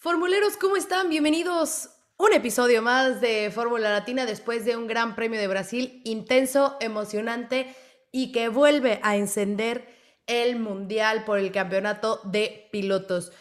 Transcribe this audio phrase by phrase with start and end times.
[0.00, 1.08] Formuleros, ¿cómo están?
[1.08, 6.76] Bienvenidos un episodio más de Fórmula Latina después de un gran premio de Brasil intenso,
[6.78, 7.74] emocionante
[8.12, 9.88] y que vuelve a encender
[10.28, 13.32] el Mundial por el campeonato de pilotos.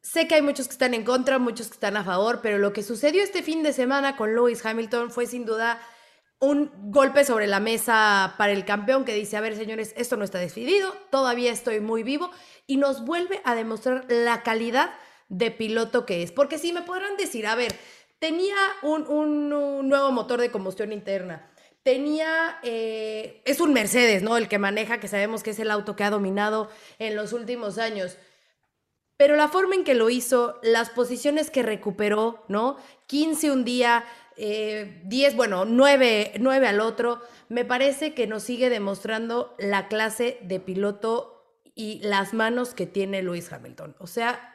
[0.00, 2.72] Sé que hay muchos que están en contra, muchos que están a favor, pero lo
[2.72, 5.80] que sucedió este fin de semana con Lewis Hamilton fue sin duda
[6.38, 10.22] un golpe sobre la mesa para el campeón que dice, a ver señores, esto no
[10.22, 12.30] está decidido, todavía estoy muy vivo
[12.68, 14.92] y nos vuelve a demostrar la calidad
[15.28, 16.32] de piloto que es.
[16.32, 17.74] Porque si me podrán decir, a ver,
[18.18, 21.50] tenía un, nuevo motor de combustión interna,
[21.82, 24.36] tenía, eh, es un Mercedes, ¿no?
[24.36, 27.78] El que maneja, que sabemos que es el auto que ha dominado en los últimos
[27.78, 28.16] años.
[29.16, 32.76] Pero la forma en que lo hizo, las posiciones que recuperó, ¿no?
[33.06, 34.04] 15 un día,
[34.36, 40.38] 10, eh, bueno, 9, 9 al otro, me parece que nos sigue demostrando la clase
[40.42, 43.96] de piloto y las manos que tiene Lewis Hamilton.
[43.98, 44.54] O sea,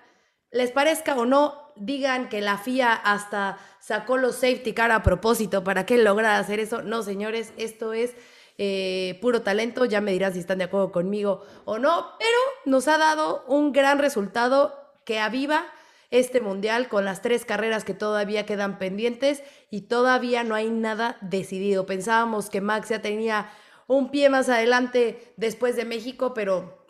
[0.54, 5.64] les parezca o no, digan que la FIA hasta sacó los safety car a propósito
[5.64, 6.84] para que lograra hacer eso.
[6.84, 8.16] No, señores, esto es
[8.58, 9.86] eh, puro talento.
[9.86, 13.74] Ya me dirán si están de acuerdo conmigo o no, pero nos ha dado un
[13.74, 15.66] gran resultado que aviva
[16.12, 21.18] este mundial con las tres carreras que todavía quedan pendientes y todavía no hay nada
[21.22, 21.88] decidido.
[21.88, 23.50] Pensábamos que Max ya tenía
[23.88, 26.83] un pie más adelante después de México, pero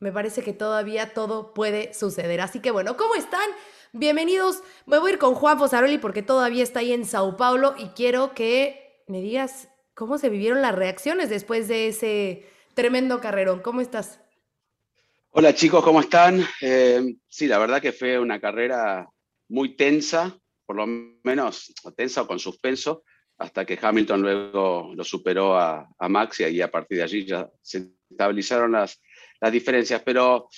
[0.00, 2.40] me parece que todavía todo puede suceder.
[2.40, 3.48] Así que bueno, ¿cómo están?
[3.92, 4.62] Bienvenidos.
[4.86, 7.88] Me voy a ir con Juan Fosaroli porque todavía está ahí en Sao Paulo y
[7.88, 13.60] quiero que me digas cómo se vivieron las reacciones después de ese tremendo carrerón.
[13.60, 14.20] ¿Cómo estás?
[15.32, 16.44] Hola chicos, ¿cómo están?
[16.62, 19.06] Eh, sí, la verdad que fue una carrera
[19.48, 20.34] muy tensa,
[20.64, 23.04] por lo menos tensa o con suspenso,
[23.36, 27.50] hasta que Hamilton luego lo superó a, a Max y a partir de allí ya
[27.60, 29.00] se estabilizaron las,
[29.40, 30.48] las diferencias, pero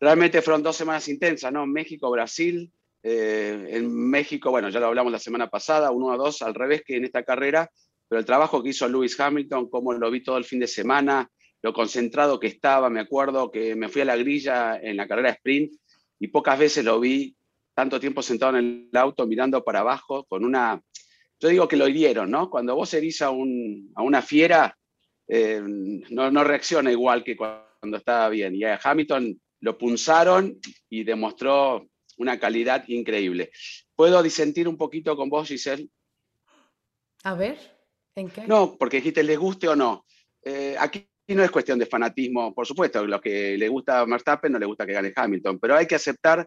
[0.00, 1.66] realmente fueron dos semanas intensas, ¿no?
[1.66, 2.70] México, Brasil.
[3.04, 6.82] Eh, en México, bueno, ya lo hablamos la semana pasada, 1 a 2, al revés
[6.84, 7.68] que en esta carrera,
[8.08, 11.28] pero el trabajo que hizo Lewis Hamilton, cómo lo vi todo el fin de semana,
[11.62, 15.30] lo concentrado que estaba, me acuerdo que me fui a la grilla en la carrera
[15.30, 15.72] sprint
[16.18, 17.36] y pocas veces lo vi
[17.74, 20.80] tanto tiempo sentado en el auto mirando para abajo con una...
[21.40, 22.50] Yo digo que lo hirieron, ¿no?
[22.50, 24.76] Cuando vos herís a, un, a una fiera,
[25.26, 28.54] eh, no, no reacciona igual que cuando cuando estaba bien.
[28.54, 30.56] Y a Hamilton lo punzaron
[30.88, 33.50] y demostró una calidad increíble.
[33.96, 35.88] ¿Puedo disentir un poquito con vos, Giselle?
[37.24, 37.58] A ver,
[38.14, 38.46] ¿en qué?
[38.46, 40.06] No, porque dijiste, ¿les guste o no?
[40.44, 44.52] Eh, aquí no es cuestión de fanatismo, por supuesto, lo que le gusta a Verstappen
[44.52, 46.46] no le gusta que gane Hamilton, pero hay que aceptar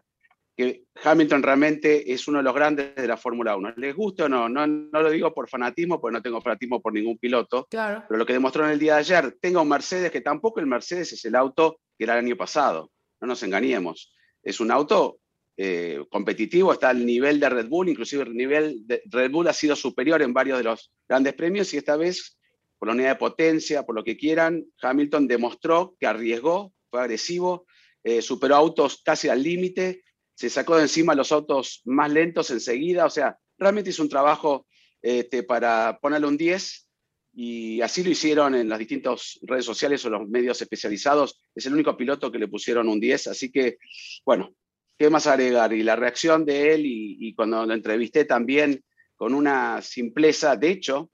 [0.56, 3.74] que Hamilton realmente es uno de los grandes de la Fórmula 1.
[3.76, 4.48] ¿Les gusta o no?
[4.48, 4.66] no?
[4.66, 8.04] No lo digo por fanatismo, porque no tengo fanatismo por ningún piloto, claro.
[8.08, 10.66] pero lo que demostró en el día de ayer, tenga un Mercedes, que tampoco el
[10.66, 12.90] Mercedes es el auto que era el año pasado,
[13.20, 14.14] no nos engañemos.
[14.42, 15.18] Es un auto
[15.58, 19.52] eh, competitivo, está al nivel de Red Bull, inclusive el nivel de Red Bull ha
[19.52, 22.38] sido superior en varios de los grandes premios y esta vez,
[22.78, 27.66] por la unidad de potencia, por lo que quieran, Hamilton demostró que arriesgó, fue agresivo,
[28.04, 30.02] eh, superó autos casi al límite,
[30.36, 34.66] se sacó de encima los autos más lentos enseguida, o sea, realmente hizo un trabajo
[35.00, 36.88] este, para ponerle un 10
[37.32, 41.40] y así lo hicieron en las distintas redes sociales o los medios especializados.
[41.54, 43.78] Es el único piloto que le pusieron un 10, así que,
[44.26, 44.54] bueno,
[44.98, 45.72] ¿qué más agregar?
[45.72, 48.84] Y la reacción de él y, y cuando lo entrevisté también
[49.16, 51.10] con una simpleza, de hecho,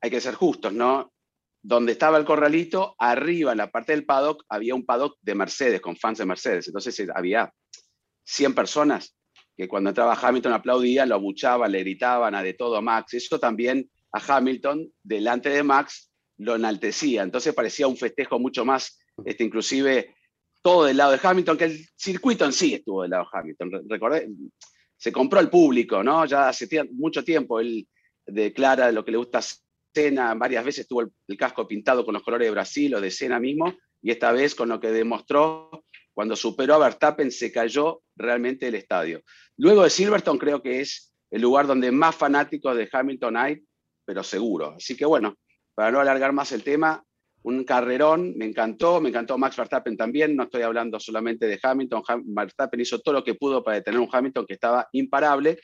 [0.00, 1.12] hay que ser justos, ¿no?
[1.62, 5.82] Donde estaba el corralito, arriba en la parte del paddock había un paddock de Mercedes,
[5.82, 6.66] con fans de Mercedes.
[6.66, 7.52] Entonces eh, había
[8.24, 9.16] 100 personas
[9.56, 13.14] que cuando entraba Hamilton aplaudían, lo abuchaban, le gritaban a de todo a Max.
[13.14, 17.22] Eso también a Hamilton, delante de Max, lo enaltecía.
[17.22, 20.14] Entonces parecía un festejo mucho más, este, inclusive
[20.62, 23.88] todo del lado de Hamilton, que el circuito en sí estuvo del lado de Hamilton.
[23.88, 24.28] Recordé,
[24.96, 26.24] se compró al público, ¿no?
[26.24, 27.86] Ya hace mucho tiempo él
[28.24, 29.44] declara lo que le gusta a
[29.94, 33.10] Senna, varias veces tuvo el, el, casco pintado con los colores de Brasil o de
[33.10, 35.84] Senna mismo, y esta vez con lo que demostró
[36.14, 39.22] cuando superó a Verstappen se cayó realmente el estadio.
[39.56, 43.64] Luego de Silverstone creo que es el lugar donde más fanáticos de Hamilton hay,
[44.04, 44.74] pero seguro.
[44.76, 45.36] Así que bueno,
[45.74, 47.02] para no alargar más el tema,
[47.44, 52.02] un carrerón, me encantó, me encantó Max Verstappen también, no estoy hablando solamente de Hamilton,
[52.26, 55.58] Verstappen hizo todo lo que pudo para detener un Hamilton que estaba imparable,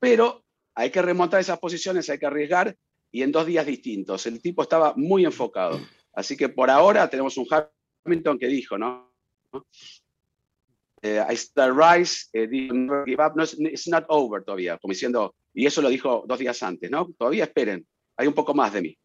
[0.00, 0.44] pero
[0.74, 2.74] hay que remontar esas posiciones, hay que arriesgar
[3.12, 4.26] y en dos días distintos.
[4.26, 5.78] El tipo estaba muy enfocado.
[6.14, 7.46] Así que por ahora tenemos un
[8.04, 9.11] Hamilton que dijo, ¿no?
[11.02, 15.34] Eh, I still rise, eh, never give up, no, it's not over todavía, como diciendo,
[15.52, 17.10] y eso lo dijo dos días antes, ¿no?
[17.18, 17.84] Todavía esperen,
[18.16, 18.98] hay un poco más de mí.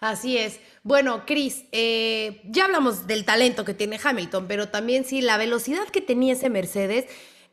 [0.00, 0.60] Así es.
[0.82, 5.88] Bueno, Chris, eh, ya hablamos del talento que tiene Hamilton, pero también sí, la velocidad
[5.88, 7.06] que tenía ese Mercedes.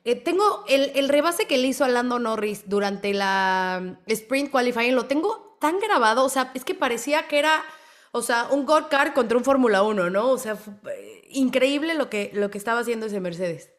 [0.06, 4.96] Eh, tengo el, el, rebase que le hizo a Lando Norris durante la Sprint Qualifying,
[4.96, 7.66] lo tengo tan grabado, o sea, es que parecía que era,
[8.12, 10.32] o sea, un God Car contra un Fórmula 1, ¿no?
[10.32, 10.58] O sea,
[10.92, 13.72] eh, increíble lo que, lo que estaba haciendo ese Mercedes.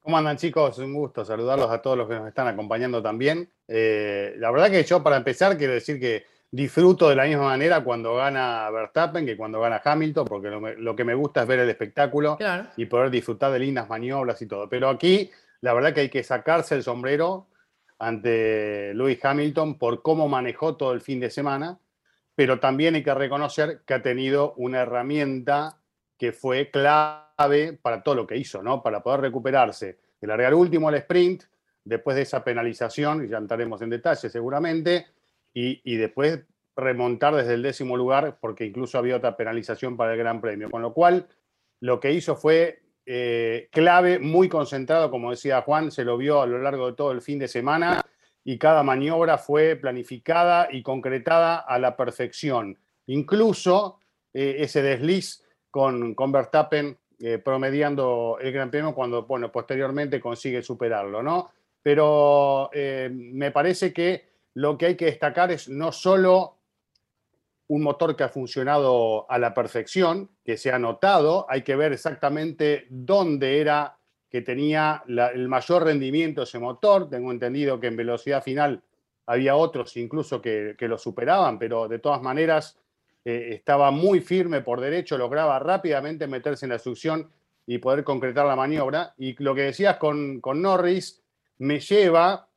[0.00, 0.78] ¿Cómo andan chicos?
[0.78, 3.50] Un gusto saludarlos a todos los que nos están acompañando también.
[3.68, 8.16] la verdad que yo para empezar quiero decir que disfruto de la misma manera cuando
[8.16, 12.38] gana Verstappen que cuando gana Hamilton, porque lo, que me gusta es ver el espectáculo
[12.76, 14.68] y poder disfrutar de lindas maniobras y todo.
[14.68, 17.46] Pero aquí, la verdad que hay que sacarse el sombrero
[17.98, 21.78] ante Lewis Hamilton por cómo manejó todo el fin de semana,
[22.40, 25.76] pero también hay que reconocer que ha tenido una herramienta
[26.16, 28.82] que fue clave para todo lo que hizo, ¿no?
[28.82, 31.42] Para poder recuperarse, el largar último al sprint,
[31.84, 35.08] después de esa penalización, y ya entraremos en detalle seguramente,
[35.52, 36.40] y, después
[36.74, 40.70] remontar desde el décimo lugar, porque incluso había otra penalización para el Gran Premio.
[40.70, 41.28] Con lo cual,
[41.80, 46.46] lo que hizo fue eh, clave, muy concentrado, como decía Juan, se lo vio a
[46.46, 48.02] lo largo de todo el fin de semana
[48.44, 52.78] y cada maniobra fue planificada y concretada a la perfección.
[53.06, 53.98] Incluso
[54.32, 60.62] eh, ese desliz con, con Verstappen eh, promediando el Gran Premio cuando, bueno, posteriormente consigue
[60.62, 61.50] superarlo, ¿no?
[61.82, 62.70] Pero
[63.10, 66.60] me parece que lo que hay que destacar es no solo
[67.70, 71.92] un motor que ha funcionado a la perfección, que se ha notado, hay que ver
[71.92, 73.96] exactamente dónde era
[74.30, 77.10] que tenía el mayor rendimiento ese motor.
[77.10, 78.80] Tengo entendido que en velocidad final
[79.26, 82.78] había otros incluso que, lo superaban, pero de todas maneras
[83.24, 87.28] eh, estaba muy firme por derecho, lograba rápidamente meterse en la succión
[87.66, 89.14] y poder concretar la maniobra.
[89.18, 91.22] Y lo que decías con, con Norris
[91.58, 92.48] me lleva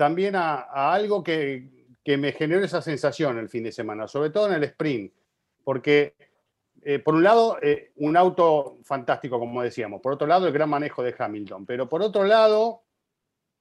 [0.00, 1.68] también a, algo que,
[2.06, 5.12] me generó esa sensación el fin de semana, sobre todo en el sprint,
[5.62, 6.14] porque
[6.82, 10.70] eh, por un lado, eh, un auto fantástico, como decíamos, por otro lado, el gran
[10.70, 12.82] manejo de Hamilton, pero por otro lado,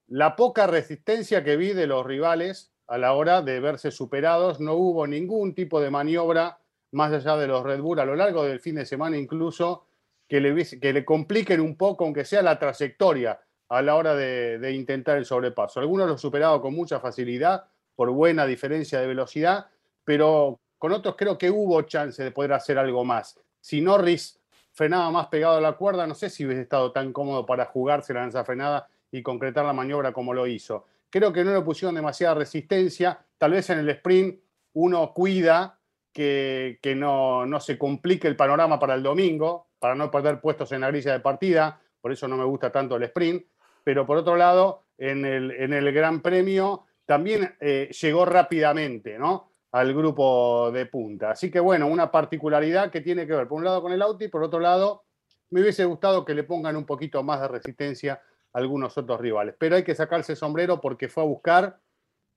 [0.08, 4.74] la poca resistencia que vi de los rivales a la hora de verse superados, no
[4.74, 6.60] hubo ningún tipo de maniobra
[6.92, 9.86] más allá de los Red Bull a lo largo del fin de semana incluso
[10.28, 13.40] que le, que le compliquen un poco, aunque sea la trayectoria
[13.70, 15.80] a la hora de, intentar el sobrepaso.
[15.80, 17.66] Algunos lo superado con mucha facilidad
[17.96, 19.68] por buena diferencia de velocidad,
[20.04, 23.40] pero con otros creo que hubo chance de poder hacer algo más.
[23.62, 24.40] Si Norris
[24.72, 28.14] frenaba más pegado a la cuerda, no sé si hubiese estado tan cómodo para jugarse
[28.14, 30.86] la lanza frenada y concretar la maniobra como lo hizo.
[31.10, 33.20] Creo que no le pusieron demasiada resistencia.
[33.38, 34.40] Tal vez en el sprint
[34.74, 35.78] uno cuida
[36.12, 40.88] que, no, se complique el panorama para el domingo, para no perder puestos en la
[40.90, 41.80] grilla de partida.
[42.02, 43.46] Por eso no me gusta tanto el sprint
[43.84, 49.50] pero por otro lado, en el, en el Gran Premio también eh, llegó rápidamente, ¿no?
[49.72, 51.32] Al grupo de punta.
[51.32, 54.28] Así que bueno, una particularidad que tiene que ver, por un lado, con el y
[54.28, 55.04] por otro lado,
[55.52, 58.22] me hubiese gustado que le pongan un poquito más de resistencia
[58.54, 59.56] a algunos otros rivales.
[59.58, 61.80] Pero hay que sacarse sombrero porque fue a buscar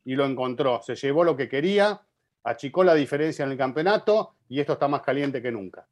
[0.05, 0.81] y lo encontró.
[0.83, 2.03] Se llevó lo que quería,
[2.45, 5.87] achicó la diferencia en el campeonato y esto está más caliente que nunca.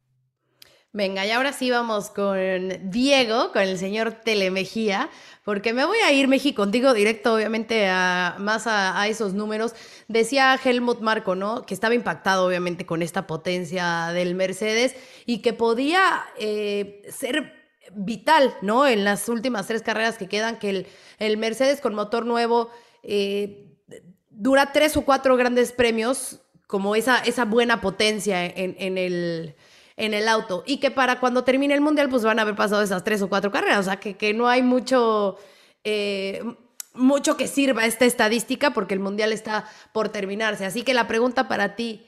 [0.93, 5.09] Venga, y ahora sí vamos con Diego, con el señor Telemejía,
[5.45, 9.73] porque me voy a ir, México, contigo directo, obviamente, a, más a, esos números.
[10.09, 11.65] Decía Helmut Marco, ¿no?
[11.65, 14.93] Que estaba impactado, obviamente, con esta potencia del Mercedes
[15.25, 17.53] y que podía eh, ser
[17.93, 18.85] vital, ¿no?
[18.85, 20.87] En las últimas tres carreras que quedan, que
[21.19, 22.69] el, Mercedes con motor nuevo
[23.01, 23.77] eh,
[24.29, 29.55] dura tres o cuatro grandes premios, como esa, esa buena potencia en el
[30.01, 32.81] en el auto y que para cuando termine el mundial pues van a haber pasado
[32.81, 35.37] esas tres o cuatro carreras, o sea que, que no hay mucho,
[35.83, 36.41] eh,
[36.95, 40.65] mucho que sirva esta estadística porque el mundial está por terminarse.
[40.65, 42.07] Así que la pregunta para ti,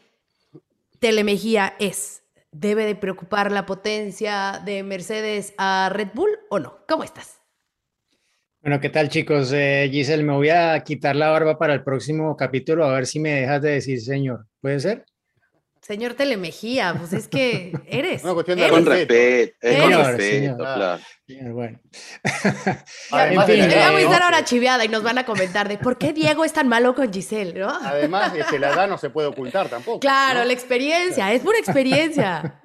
[0.97, 6.79] Telemejía, es, ¿debe de preocupar la potencia de Mercedes a Red Bull o no?
[6.87, 7.41] ¿Cómo estás?
[8.63, 9.51] Bueno, ¿qué tal chicos?
[9.53, 13.19] Eh, Giselle, me voy a quitar la barba para el próximo capítulo a ver si
[13.19, 14.47] me dejas de decir señor.
[14.61, 15.05] ¿Puede ser?
[15.85, 18.23] Señor Telemejía, pues es que eres.
[18.23, 18.75] Una cuestión de eres.
[18.75, 20.57] Con respeto, es con respeto, señor.
[20.57, 21.03] claro.
[21.25, 21.79] Bueno.
[23.11, 23.97] Además En fin, Le vamos a ¿no?
[23.99, 26.93] estar ahora chiviada y nos van a comentar de por qué Diego es tan malo
[26.95, 27.69] con Giselle, ¿no?
[27.69, 30.01] Además, este, la edad no se puede ocultar tampoco.
[30.01, 30.45] Claro, ¿no?
[30.45, 32.59] la experiencia, es pura experiencia.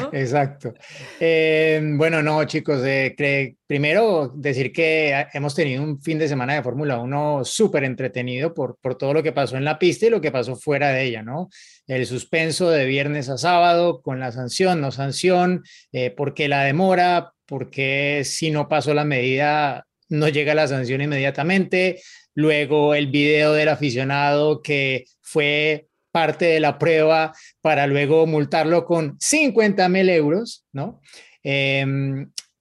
[0.00, 0.10] ¿no?
[0.12, 0.74] Exacto.
[1.18, 6.54] Eh, bueno, no, chicos, eh, cre- primero decir que hemos tenido un fin de semana
[6.54, 10.10] de Fórmula 1 súper entretenido por, por todo lo que pasó en la pista y
[10.10, 11.48] lo que pasó fuera de ella, ¿no?
[11.88, 16.62] El suspenso de viernes a sábado con la sanción, no sanción, eh, por qué la
[16.62, 22.00] demora, por qué si no pasó la medida no llega la sanción inmediatamente,
[22.34, 29.16] luego el video del aficionado que fue parte de la prueba para luego multarlo con
[29.18, 31.00] 50 mil euros, ¿no?
[31.42, 31.84] Eh,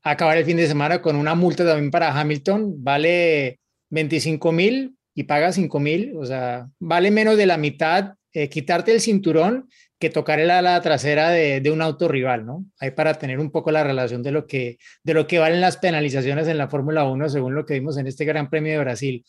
[0.03, 5.23] acabar el fin de semana con una multa también para Hamilton, vale 25 mil y
[5.23, 10.09] paga 5 mil, o sea, vale menos de la mitad eh, quitarte el cinturón que
[10.09, 12.65] tocar el ala trasera de, de un auto rival, ¿no?
[12.79, 15.77] Ahí para tener un poco la relación de lo que, de lo que valen las
[15.77, 19.25] penalizaciones en la Fórmula 1, según lo que vimos en este Gran Premio de Brasil.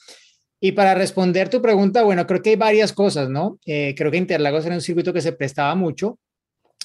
[0.61, 3.59] Y para responder tu pregunta, bueno, creo que hay varias cosas, ¿no?
[3.65, 6.19] Eh, creo que Interlagos era un circuito que se prestaba mucho.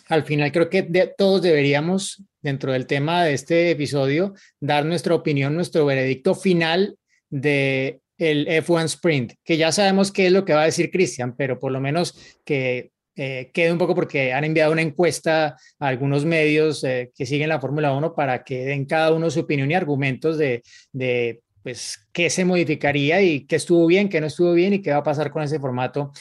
[0.10, 5.16] Al final creo que de- todos deberíamos, dentro del tema de este episodio, dar nuestra
[5.16, 6.98] opinión, nuestro veredicto final
[7.30, 11.36] de el F1 Sprint, que ya sabemos qué es lo que va a decir Cristian,
[11.36, 15.88] pero por lo menos que eh, quede un poco porque han enviado una encuesta a
[15.88, 19.70] algunos medios eh, que siguen la Fórmula 1 para que den cada uno su opinión
[19.70, 24.54] y argumentos de, de pues qué se modificaría y qué estuvo bien, qué no estuvo
[24.54, 26.12] bien y qué va a pasar con ese formato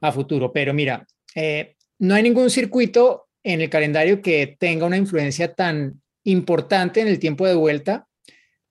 [0.00, 0.52] a futuro.
[0.52, 6.00] Pero mira, eh, no hay ningún circuito en el calendario que tenga una influencia tan
[6.24, 8.06] importante en el tiempo de vuelta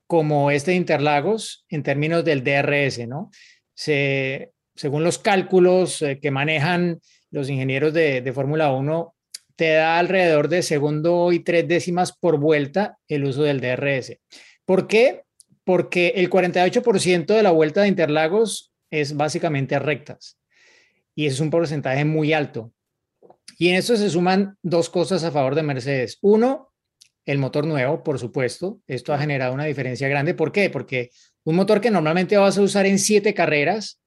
[0.07, 3.29] como este de Interlagos en términos del DRS, ¿no?
[3.73, 7.00] Se, según los cálculos eh, que manejan
[7.31, 9.15] los ingenieros de, de Fórmula 1,
[9.55, 14.17] te da alrededor de segundo y tres décimas por vuelta el uso del DRS.
[14.65, 15.23] ¿Por qué?
[15.63, 20.38] Porque el 48% de la vuelta de Interlagos es básicamente rectas
[21.15, 22.73] y es un porcentaje muy alto.
[23.57, 26.17] Y en eso se suman dos cosas a favor de Mercedes.
[26.21, 26.73] Uno,
[27.25, 28.81] el motor nuevo, por supuesto.
[28.88, 30.33] Esto ha generado una diferencia grande.
[30.33, 30.69] ¿Por qué?
[30.69, 31.11] Porque
[31.43, 34.00] un motor que normalmente vas a usar en siete carreras,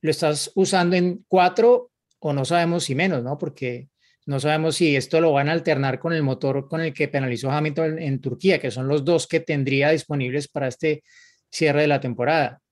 [0.00, 1.90] lo estás usando en cuatro
[2.26, 3.36] o no sabemos si menos, ¿no?
[3.36, 3.88] Porque
[4.24, 7.50] no sabemos si esto lo van a alternar con el motor con el que penalizó
[7.50, 11.04] Hamilton en, Turquía, que son los dos que tendría disponibles para este
[11.50, 12.62] cierre de la temporada.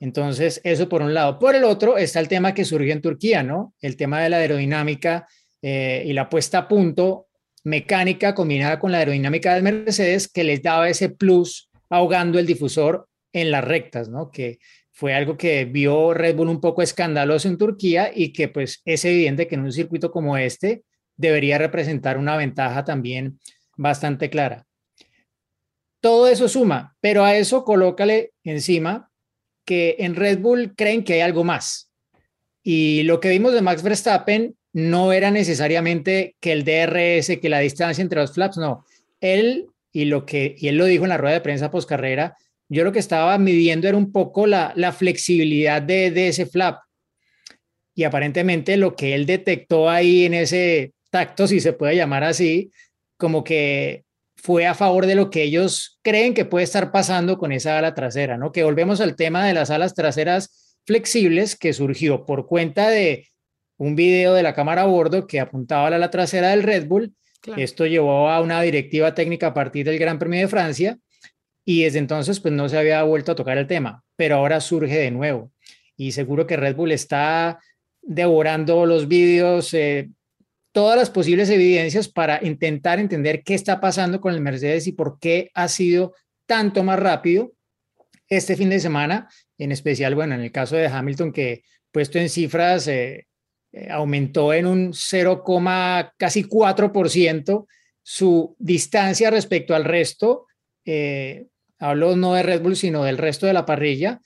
[0.00, 1.38] Entonces, eso por un lado.
[1.38, 3.72] Por el otro está el tema que surgió en Turquía, ¿no?
[3.80, 5.26] El tema de la aerodinámica
[5.62, 7.28] eh, y la puesta a punto
[7.64, 13.08] mecánica combinada con la aerodinámica del Mercedes que les daba ese plus ahogando el difusor
[13.32, 14.30] en las rectas, ¿no?
[14.30, 14.58] Que
[15.00, 19.02] fue algo que vio Red Bull un poco escandaloso en Turquía y que pues es
[19.06, 20.84] evidente que en un circuito como este
[21.16, 23.40] debería representar una ventaja también
[23.78, 24.66] bastante clara.
[26.02, 29.10] Todo eso suma, pero a eso colócale encima
[29.64, 31.90] que en Red Bull creen que hay algo más.
[32.62, 37.60] Y lo que vimos de Max Verstappen no era necesariamente que el DRS, que la
[37.60, 38.84] distancia entre los flaps, no.
[39.22, 42.36] Él, y, lo que, y él lo dijo en la rueda de prensa post carrera,
[42.70, 46.78] yo lo que estaba midiendo era un poco la, la flexibilidad de, de, ese flap.
[47.96, 52.70] Y aparentemente lo que él detectó ahí en ese tacto, si se puede llamar así,
[53.16, 54.04] como que
[54.36, 57.92] fue a favor de lo que ellos creen que puede estar pasando con esa ala
[57.92, 58.52] trasera, ¿no?
[58.52, 63.26] Que volvemos al tema de las alas traseras flexibles que surgió por cuenta de
[63.78, 66.86] un video de la cámara a bordo que apuntaba a la ala trasera del Red
[66.86, 67.14] Bull.
[67.40, 67.60] Claro.
[67.60, 70.98] Esto llevó a una directiva técnica a partir del Gran Premio de Francia
[71.64, 74.98] y desde entonces pues no se había vuelto a tocar el tema, pero ahora surge
[74.98, 75.52] de nuevo.
[75.96, 77.60] Y seguro que Red Bull está
[78.02, 80.10] devorando los vídeos, eh,
[80.72, 85.18] todas las posibles evidencias para intentar entender qué está pasando con el Mercedes y por
[85.18, 86.14] qué ha sido
[86.46, 87.52] tanto más rápido
[88.28, 92.28] este fin de semana, en especial, bueno, en el caso de Hamilton que puesto en
[92.28, 93.26] cifras eh,
[93.72, 95.44] eh, aumentó en un 0,
[96.16, 97.66] casi 4%
[98.02, 100.46] su distancia respecto al resto,
[101.80, 104.20] hablo no de Red Bull, sino del resto de la parrilla,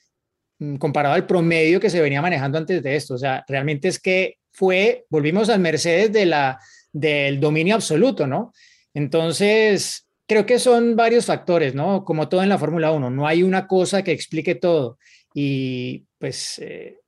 [0.59, 3.15] mm, comparado al promedio que se venía manejando antes de esto.
[3.15, 6.59] O sea, realmente es que fue, volvimos al Mercedes de la,
[6.91, 8.53] del dominio absoluto, ¿no?
[8.93, 12.05] Entonces, creo que son varios factores, ¿no?
[12.05, 14.97] Como todo en la Fórmula 1, no hay una cosa que explique todo.
[15.33, 16.99] Y pues eh,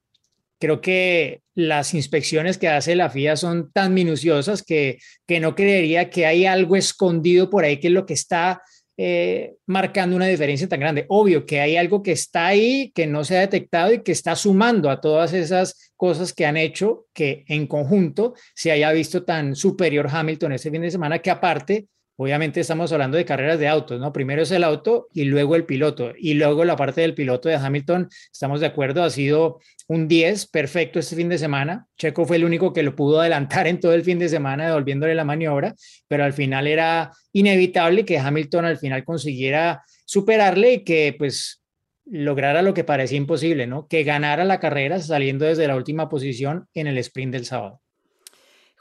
[0.60, 6.10] creo que las inspecciones que hace la FIA son tan minuciosas que, que no creería
[6.10, 8.62] que hay algo escondido por ahí que es lo que está
[8.98, 11.06] eh, marcando una diferencia tan grande.
[11.10, 14.36] Obvio que hay algo que está ahí, que no se ha detectado y que está
[14.36, 19.56] sumando a todas esas cosas que han hecho que en conjunto se haya visto tan
[19.56, 21.88] superior Hamilton este fin de semana, que aparte
[22.20, 24.12] Obviamente estamos hablando de carreras de autos, ¿no?
[24.12, 26.14] Primero es el auto y luego el piloto.
[26.18, 30.48] Y luego la parte del piloto de Hamilton, estamos de acuerdo, ha sido un 10
[30.48, 31.86] perfecto este fin de semana.
[31.96, 35.14] Checo fue el único que lo pudo adelantar en todo el fin de semana devolviéndole
[35.14, 35.76] la maniobra,
[36.08, 41.62] pero al final era inevitable que Hamilton al final consiguiera superarle y que pues
[42.06, 43.88] lograra lo que parecía imposible, ¿no?
[43.88, 47.82] Que ganara la carrera saliendo desde la última posición en el sprint del sábado.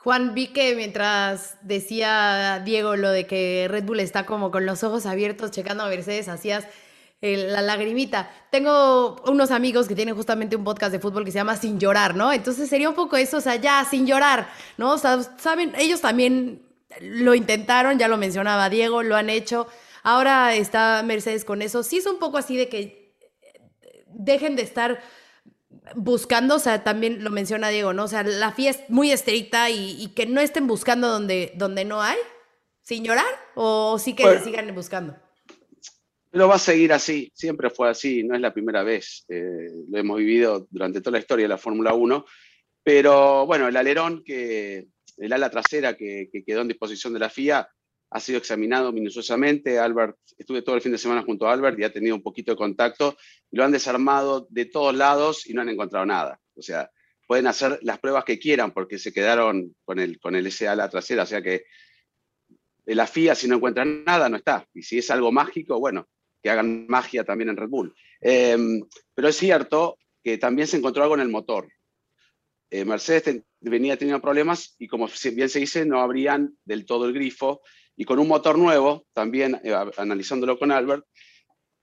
[0.06, 4.84] Juan, vi que mientras decía Diego lo de que Red Bull está como con los
[4.84, 6.68] ojos abiertos checando a Mercedes, hacías
[7.20, 8.30] la lagrimita.
[8.52, 12.14] Tengo unos amigos que tienen justamente un podcast de fútbol que se llama Sin Llorar,
[12.14, 12.32] ¿no?
[12.32, 14.92] Entonces sería un poco eso, o sea, ya, sin llorar, ¿no?
[14.92, 16.62] O sea, saben, ellos también
[17.00, 19.66] lo intentaron, ya lo mencionaba Diego, lo han hecho.
[20.04, 21.82] Ahora está Mercedes con eso.
[21.82, 23.12] Sí es un poco así de que
[24.06, 25.00] dejen de estar
[25.94, 28.04] buscando, o sea, también lo menciona Diego, ¿no?
[28.04, 32.02] O sea, la FIA es muy estricta y, que no estén buscando donde, donde no
[32.02, 32.16] hay,
[32.82, 35.16] sin llorar, o sí que sigan buscando.
[36.30, 39.98] Pero va a seguir así, siempre fue así, no es la primera vez, eh, lo
[39.98, 42.24] hemos vivido durante toda la historia de la Fórmula 1,
[42.82, 47.30] pero bueno, el alerón, que, el ala trasera que, que quedó en disposición de la
[47.30, 47.68] FIA,
[48.16, 49.78] ha sido examinado minuciosamente.
[49.78, 52.52] Albert, estuve todo el fin de semana junto a Albert y ha tenido un poquito
[52.52, 53.14] de contacto.
[53.50, 56.40] lo han desarmado de todos lados y no han encontrado nada.
[56.54, 56.90] O sea,
[57.26, 60.76] pueden hacer las pruebas que quieran porque se quedaron con el, con el SA a
[60.76, 61.24] la trasera.
[61.24, 61.64] O sea que
[62.86, 64.66] la FIA, si no encuentran nada, no está.
[64.72, 66.08] Y si es algo mágico, bueno,
[66.42, 67.94] que hagan magia también en Red Bull.
[68.22, 68.80] Em,
[69.14, 71.68] pero es cierto que también se encontró algo en el motor.
[72.70, 77.12] Eh, Mercedes venía teniendo problemas y como bien se dice, no abrían del todo el
[77.12, 77.62] grifo
[77.96, 81.04] y con un motor nuevo, también eh, analizándolo con Albert,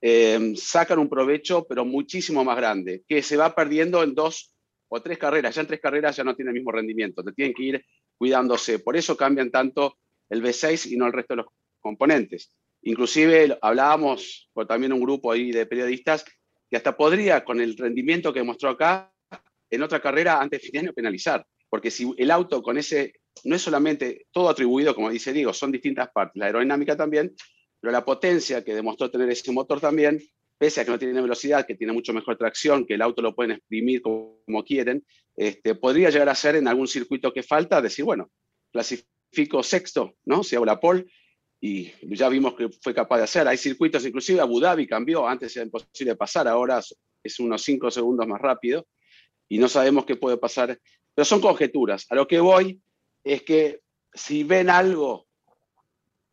[0.01, 4.53] eh, sacan un provecho, pero muchísimo más grande, que se va perdiendo en dos
[4.89, 5.55] o tres carreras.
[5.55, 7.85] Ya en tres carreras ya no tiene el mismo rendimiento, te tienen que ir
[8.17, 8.79] cuidándose.
[8.79, 9.97] Por eso cambian tanto
[10.29, 11.45] el V6 y no el resto de los
[11.79, 12.53] componentes.
[12.81, 16.25] Inclusive hablábamos con también un grupo ahí de periodistas
[16.69, 19.12] que hasta podría, con el rendimiento que mostró acá,
[19.73, 21.45] en otra carrera antes de fin de penalizar.
[21.69, 23.13] Porque si el auto con ese
[23.45, 27.33] no es solamente todo atribuido, como dice Diego, son distintas partes, la aerodinámica también,
[27.79, 30.21] pero la potencia que demostró tener ese motor también,
[30.57, 33.33] pese a que no tiene velocidad, que tiene mucho mejor tracción, que el auto lo
[33.33, 35.03] pueden exprimir como, quieren,
[35.35, 38.29] este, podría llegar a ser en algún circuito que falta, decir, bueno,
[38.71, 40.43] clasifico sexto, ¿no?
[40.43, 40.79] Si hago la
[41.59, 43.47] y ya vimos que fue capaz de hacer.
[43.47, 46.81] Hay circuitos, inclusive Abu Dhabi cambió, antes era imposible pasar, ahora
[47.23, 48.85] es unos cinco segundos más rápido,
[49.53, 50.79] y no sabemos qué puede pasar,
[51.13, 52.07] pero son conjeturas.
[52.09, 52.81] A lo que voy
[53.23, 55.27] es que si ven algo,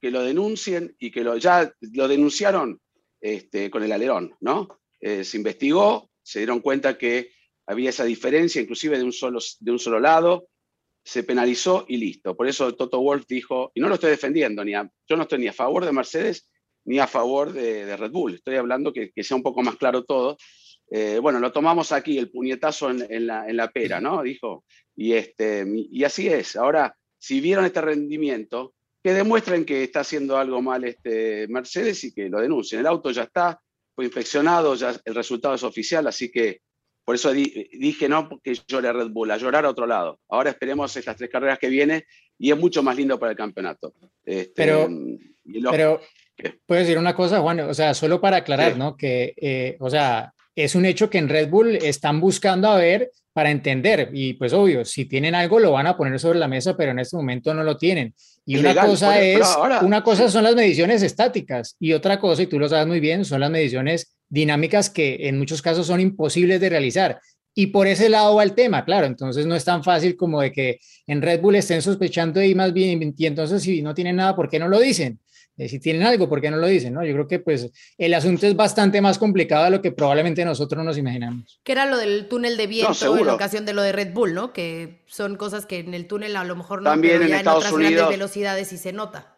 [0.00, 2.80] que lo denuncien y que lo, ya lo denunciaron
[3.20, 4.80] este, con el alerón, ¿no?
[5.00, 7.32] Eh, se investigó, se dieron cuenta que
[7.66, 10.48] había esa diferencia, inclusive de un, solo, de un solo lado,
[11.04, 12.34] se penalizó y listo.
[12.34, 15.48] Por eso Toto Wolf dijo, y no lo estoy defendiendo, ni yo no estoy ni
[15.48, 16.48] a favor de Mercedes
[16.86, 20.38] ni a favor de, Red Bull, estoy hablando que, sea un poco más claro todo.
[20.90, 24.22] Eh, bueno, lo tomamos aquí, el puñetazo en, la, en la pera, ¿no?
[24.22, 24.64] Dijo,
[24.96, 26.56] y, este, y así es.
[26.56, 32.12] Ahora, si vieron este rendimiento, que demuestren que está haciendo algo mal este Mercedes y
[32.12, 32.80] que lo denuncien.
[32.80, 33.60] El auto ya está,
[33.94, 36.60] fue inspeccionado, ya el resultado es oficial, así que
[37.04, 40.20] por eso dije no que llore a Red Bull, a llorar a otro lado.
[40.28, 42.02] Ahora esperemos estas tres carreras que vienen
[42.38, 43.94] y es mucho más lindo para el campeonato.
[44.24, 44.88] Este, pero,
[45.70, 46.00] pero
[46.66, 48.96] puedo decir una cosa, Juan, o sea, solo para aclarar, ¿no?
[48.96, 53.10] Que, eh, o sea, es un hecho que en Red Bull están buscando a ver
[53.32, 56.76] para entender y pues obvio, si tienen algo lo van a poner sobre la mesa,
[56.76, 58.14] pero en este momento no lo tienen.
[58.44, 59.46] Y una cosa es,
[59.82, 63.24] una cosa son las mediciones estáticas y otra cosa, y tú lo sabes muy bien,
[63.24, 67.20] son las mediciones dinámicas que en muchos casos son imposibles de realizar.
[67.54, 70.52] Y por ese lado va el tema, claro, entonces no es tan fácil como de
[70.52, 74.34] que en Red Bull estén sospechando y más bien, y entonces si no tienen nada,
[74.34, 75.20] ¿por qué no lo dicen?
[75.60, 76.94] Eh, si tienen algo, ¿por qué no lo dicen?
[76.94, 77.04] ¿no?
[77.04, 80.82] Yo creo que pues el asunto es bastante más complicado de lo que probablemente nosotros
[80.82, 81.60] nos imaginamos.
[81.62, 84.54] Que era lo del túnel de viento en ocasión de lo de Red Bull, ¿no?
[84.54, 87.74] Que son cosas que en el túnel a lo mejor no, También en, Estados otras
[87.74, 89.36] Unidos, grandes velocidades y se nota.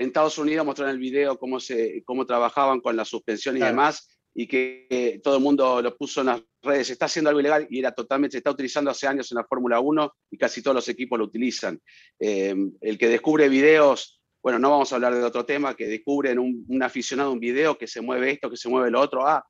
[0.00, 4.08] En Estados Unidos mostraron el video cómo, se, cómo trabajaban con la suspensión y demás,
[4.34, 7.78] y que todo el mundo lo puso en las redes, está haciendo algo ilegal y
[7.78, 10.88] era totalmente, se está utilizando hace años en la Fórmula 1 y casi todos los
[10.88, 11.80] equipos lo utilizan.
[12.18, 16.38] Eh, el que descubre videos bueno, no vamos a hablar de otro tema, que descubren
[16.38, 19.26] un, un aficionado un video que se mueve esto, que se mueve lo otro.
[19.26, 19.44] Ah,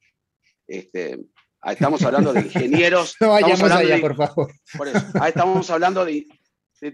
[0.68, 1.18] este,
[1.62, 3.16] ah, estamos hablando de ingenieros.
[3.20, 4.52] no vayamos allá, por favor.
[5.14, 6.26] Ah, estamos hablando de,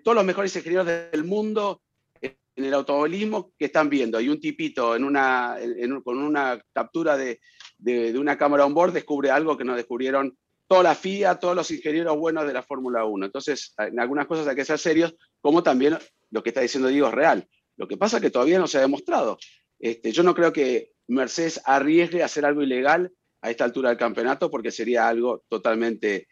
[0.04, 1.82] todos los mejores ingenieros del mundo.
[2.20, 4.18] el automovilismo, ¿qué están viendo?
[4.18, 5.56] Hay un tipito en una,
[6.04, 7.40] con una captura de,
[7.78, 10.37] de, una cámara on board, descubre algo que no descubrieron
[10.68, 13.26] toda la FIA, todos los ingenieros buenos de la Fórmula 1.
[13.26, 15.96] Entonces, en algunas cosas hay que ser serios, como también
[16.30, 17.48] lo que está diciendo Diego es real.
[17.78, 19.38] Lo que pasa es que todavía no se ha demostrado.
[19.78, 23.10] Este, yo no creo que Mercedes arriesgue a hacer algo ilegal
[23.40, 26.26] a esta altura del campeonato porque sería algo totalmente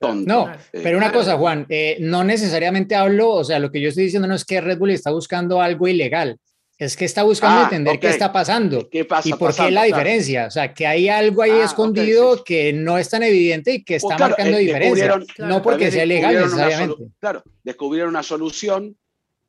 [0.00, 0.26] tonto.
[0.26, 3.90] No, eh, pero una cosa, Juan, eh, no necesariamente hablo, o sea, lo que yo
[3.90, 6.38] estoy diciendo no es que Red Bull está buscando algo ilegal,
[6.78, 9.84] es que está buscando ah, entender qué está pasando ¿Qué pasa y por qué la
[9.84, 10.46] diferencia.
[10.46, 13.98] O sea, que hay algo ahí ah, escondido que no es tan evidente y que
[13.98, 15.18] pues está marcando eh, diferencia.
[15.38, 17.04] no porque sea ilegal necesariamente.
[17.18, 18.96] Claro, descubrieron una solución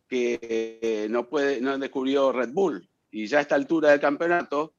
[0.08, 2.90] que no, puede, no descubrió Red Bull.
[3.12, 4.76] Y ya a esta altura del campeonato,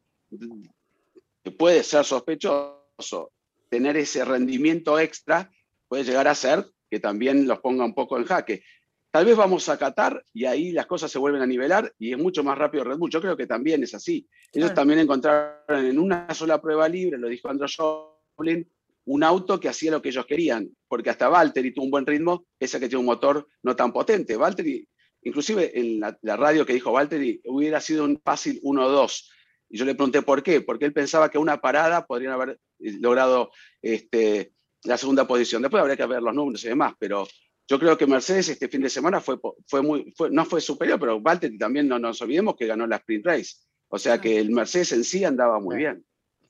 [1.57, 3.33] puede ser sospechoso
[3.69, 5.51] tener ese rendimiento extra,
[5.89, 8.63] puede llegar a ser que también los ponga un poco en jaque.
[9.11, 12.19] Tal vez vamos a Qatar y ahí las cosas se vuelven a nivelar y es
[12.19, 13.11] mucho más rápido Red Bull.
[13.11, 14.29] Yo creo que también es así.
[14.53, 18.71] Ellos también encontraron en una sola prueba libre, lo dijo Andrew Joplin,
[19.07, 22.47] un auto que hacía lo que ellos querían, porque hasta Valtteri tuvo un buen ritmo,
[22.61, 24.37] ese que tiene un motor no tan potente.
[24.37, 24.87] Valtteri,
[25.23, 29.31] inclusive en la, radio que dijo Valtteri, hubiera sido un fácil 1-2.
[29.71, 32.99] Y yo le pregunté por qué, porque él pensaba que una parada podrían haber eh,
[33.01, 33.51] logrado
[33.83, 34.53] este,
[34.85, 35.63] la segunda posición.
[35.63, 37.27] Después habría que ver los números y demás, pero
[37.69, 41.21] yo creo que Mercedes este fin de semana fue, fue muy, no fue superior, pero
[41.21, 43.57] Valtteri también no nos olvidemos que ganó la sprint race.
[43.89, 46.05] O sea que el Mercedes en sí andaba muy bien.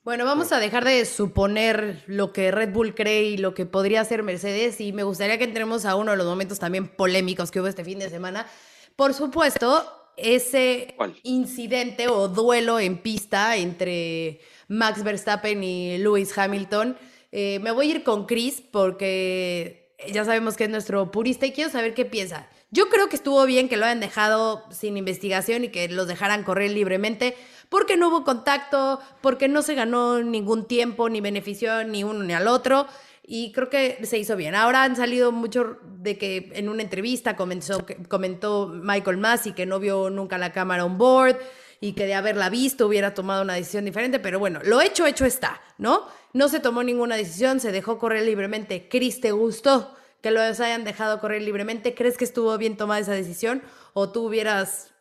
[0.09, 4.01] Bueno, vamos a dejar de suponer lo que Red Bull cree y lo que podría
[4.01, 7.59] hacer Mercedes y me gustaría que entremos a uno de los momentos también polémicos que
[7.59, 8.47] hubo este fin de semana.
[8.95, 16.97] Por supuesto, ese incidente o duelo en pista entre Max Verstappen y Lewis Hamilton.
[17.31, 21.51] Eh, me voy a ir con Chris porque ya sabemos que es nuestro purista y
[21.51, 22.49] quiero saber qué piensa.
[22.71, 26.43] Yo creo que estuvo bien que lo hayan dejado sin investigación y que los dejaran
[26.43, 27.35] correr libremente,
[27.69, 32.33] porque no hubo contacto, porque no se ganó ningún tiempo, ni benefició ni uno ni
[32.33, 32.87] al otro.
[33.23, 34.55] Y creo que se hizo bien.
[34.55, 39.79] Ahora han salido mucho de que en una entrevista comenzó, comentó Michael Massey que no
[39.79, 41.37] vio nunca la cámara on board
[41.79, 44.19] y que de haberla visto hubiera tomado una decisión diferente.
[44.19, 46.07] Pero bueno, lo hecho, hecho está, ¿no?
[46.33, 48.89] No se tomó ninguna decisión, se dejó correr libremente.
[48.89, 51.93] Cris, ¿te gustó que los hayan dejado correr libremente?
[51.93, 53.61] ¿Crees que estuvo bien tomada esa decisión
[53.93, 54.91] o tú hubieras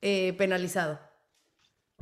[0.00, 1.00] eh, penalizado?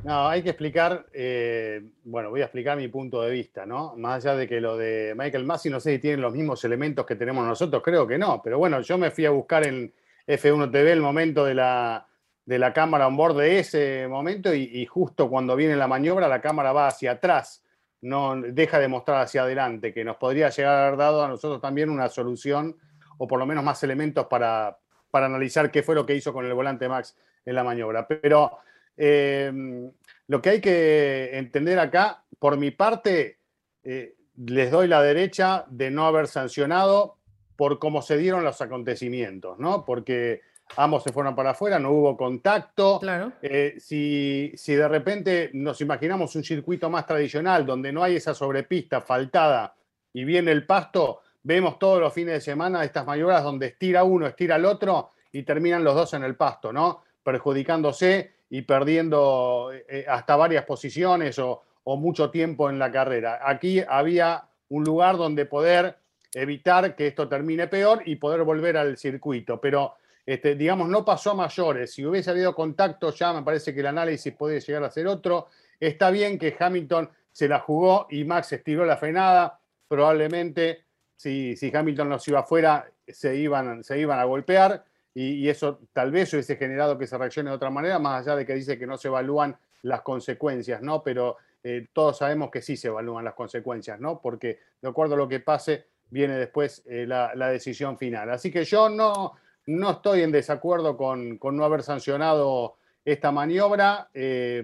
[0.03, 3.95] No, hay que explicar, eh, bueno, voy a explicar mi punto de vista, ¿no?
[3.95, 7.05] Más allá de que lo de Michael Massey, no sé si tienen los mismos elementos
[7.05, 9.93] que tenemos nosotros, creo que no, pero bueno, yo me fui a buscar en
[10.27, 12.05] F1 TV el momento de la,
[12.45, 16.41] de la cámara on board de ese momento y, justo cuando viene la maniobra la
[16.41, 17.63] cámara va hacia atrás
[18.01, 21.61] no deja de mostrar hacia adelante, que nos podría llegar a haber dado a nosotros
[21.61, 22.75] también una solución
[23.17, 24.77] o por lo menos más elementos para,
[25.13, 28.05] analizar qué fue lo que hizo con el volante Max en la maniobra.
[28.05, 28.57] Pero
[28.97, 29.91] em,
[30.27, 33.39] lo que hay que entender acá, por mi parte,
[33.83, 37.17] eh, les doy la derecha de no haber sancionado
[37.55, 39.85] por cómo se dieron los acontecimientos, ¿no?
[39.85, 40.41] Porque
[40.77, 42.99] ambos se fueron para afuera, no hubo contacto.
[42.99, 43.33] Claro.
[43.41, 48.33] Eh, si, si, de repente nos imaginamos un circuito más tradicional donde no hay esa
[48.33, 49.75] sobrepista faltada
[50.13, 54.25] y viene el pasto, vemos todos los fines de semana estas maniobras donde estira uno,
[54.25, 57.03] estira el otro y terminan los dos en el pasto, ¿no?
[57.23, 63.39] Perjudicándose y perdiendo eh, hasta varias posiciones o, mucho tiempo en la carrera.
[63.43, 65.97] Aquí había un lugar donde poder
[66.35, 71.31] evitar que esto termine peor y poder volver al circuito, pero este, digamos, no pasó
[71.31, 71.95] a mayores.
[71.95, 75.47] Si hubiese habido contacto, ya me parece que el análisis puede llegar a ser otro.
[75.79, 79.59] Está bien que Hamilton se la jugó y Max estiró la frenada.
[79.87, 80.83] Probablemente,
[81.15, 84.85] si, si Hamilton no iba afuera, se iban, se iban a golpear.
[85.15, 88.45] Y, eso tal vez hubiese generado que se reaccione de otra manera, más allá de
[88.45, 91.03] que dice que no se evalúan las consecuencias, ¿no?
[91.03, 94.19] Pero eh, todos sabemos que sí se evalúan las consecuencias, ¿no?
[94.21, 98.29] Porque de acuerdo a lo que pase, viene después eh, la, decisión final.
[98.29, 99.33] Así que yo no,
[99.67, 104.09] no estoy en desacuerdo con, no haber sancionado esta maniobra.
[104.13, 104.63] Eh,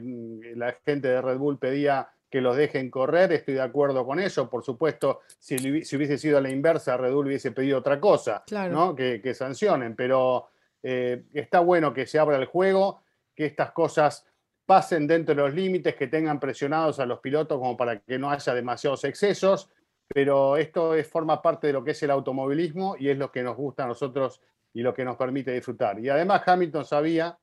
[0.55, 4.49] la gente de Red Bull pedía que los dejen correr, estoy de acuerdo con eso.
[4.49, 8.95] Por supuesto, si, hubiese sido a la inversa, Red Bull hubiese pedido otra cosa, ¿no?
[8.95, 9.95] que, sancionen.
[9.95, 10.49] Pero
[10.83, 13.01] eh, está bueno que se abra el juego,
[13.35, 14.25] que estas cosas
[14.65, 18.29] pasen dentro de los límites, que tengan presionados a los pilotos como para que no
[18.29, 19.69] haya demasiados excesos.
[20.07, 23.43] Pero esto es, forma parte de lo que es el automovilismo y es lo que
[23.43, 24.41] nos gusta a nosotros
[24.73, 25.99] y lo que nos permite disfrutar.
[25.99, 27.37] Y además Hamilton sabía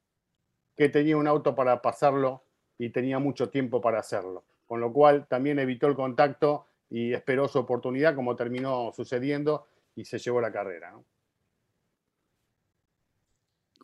[0.77, 2.45] que tenía un auto para pasarlo
[2.79, 7.49] y tenía mucho tiempo para hacerlo, con lo cual también evitó el contacto y esperó
[7.49, 10.95] su oportunidad como terminó sucediendo y se llevó la carrera.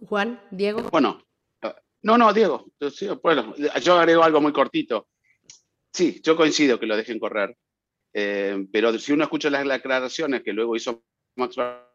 [0.06, 0.82] Juan, Diego.
[0.90, 1.22] Bueno,
[2.02, 2.66] No, no, Diego,
[3.22, 5.06] bueno, yo agrego algo muy cortito.
[5.92, 7.56] Sí, yo coincido que lo dejen correr,
[8.12, 11.04] eh, pero si uno escucha las declaraciones que luego hizo
[11.36, 11.54] Max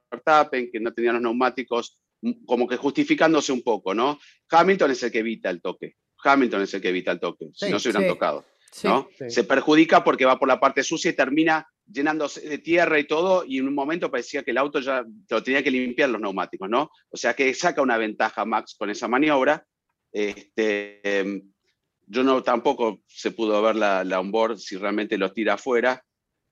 [0.09, 4.17] Verstappen, que no tenían los neumáticos, mm, como que justificándose un poco, ¿no?
[4.49, 5.95] Hamilton es el que evita el toque.
[6.23, 8.45] Hamilton es el que evita el toque, si no se hubieran tocado.
[8.83, 9.07] ¿No?
[9.27, 13.45] Se perjudica porque va por la parte sucia y termina llenándose de tierra y todo,
[13.45, 16.69] y en un momento parecía que el auto ya lo tenía que limpiar los neumáticos,
[16.69, 16.91] ¿no?
[17.09, 19.65] O sea que saca una ventaja Max con esa maniobra.
[20.11, 21.41] Este, em,
[22.05, 26.03] yo no tampoco se pudo ver la, la onboard si realmente los tira afuera.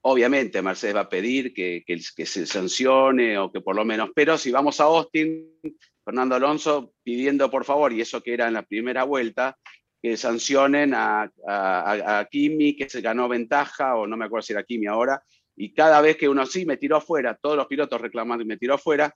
[0.02, 4.12] Obviamente Mercedes va a pedir que, que, que, se sancione o que por lo menos,
[4.14, 5.60] pero si vamos a Austin,
[6.04, 9.58] Fernando Alonso pidiendo por favor, y eso que era en la primera vuelta,
[10.06, 14.64] que sancionen a, a, Kimi, que se ganó ventaja, o no me acuerdo si era
[14.64, 15.20] Kimi ahora,
[15.56, 18.58] y cada vez que uno sí me tiró afuera, todos los pilotos reclamando y me
[18.58, 19.12] tiró afuera,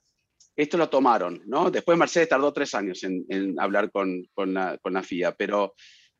[0.56, 1.70] esto lo tomaron, ¿no?
[1.70, 5.74] Después Mercedes tardó tres años en, hablar con, con, la, con, la, FIA, pero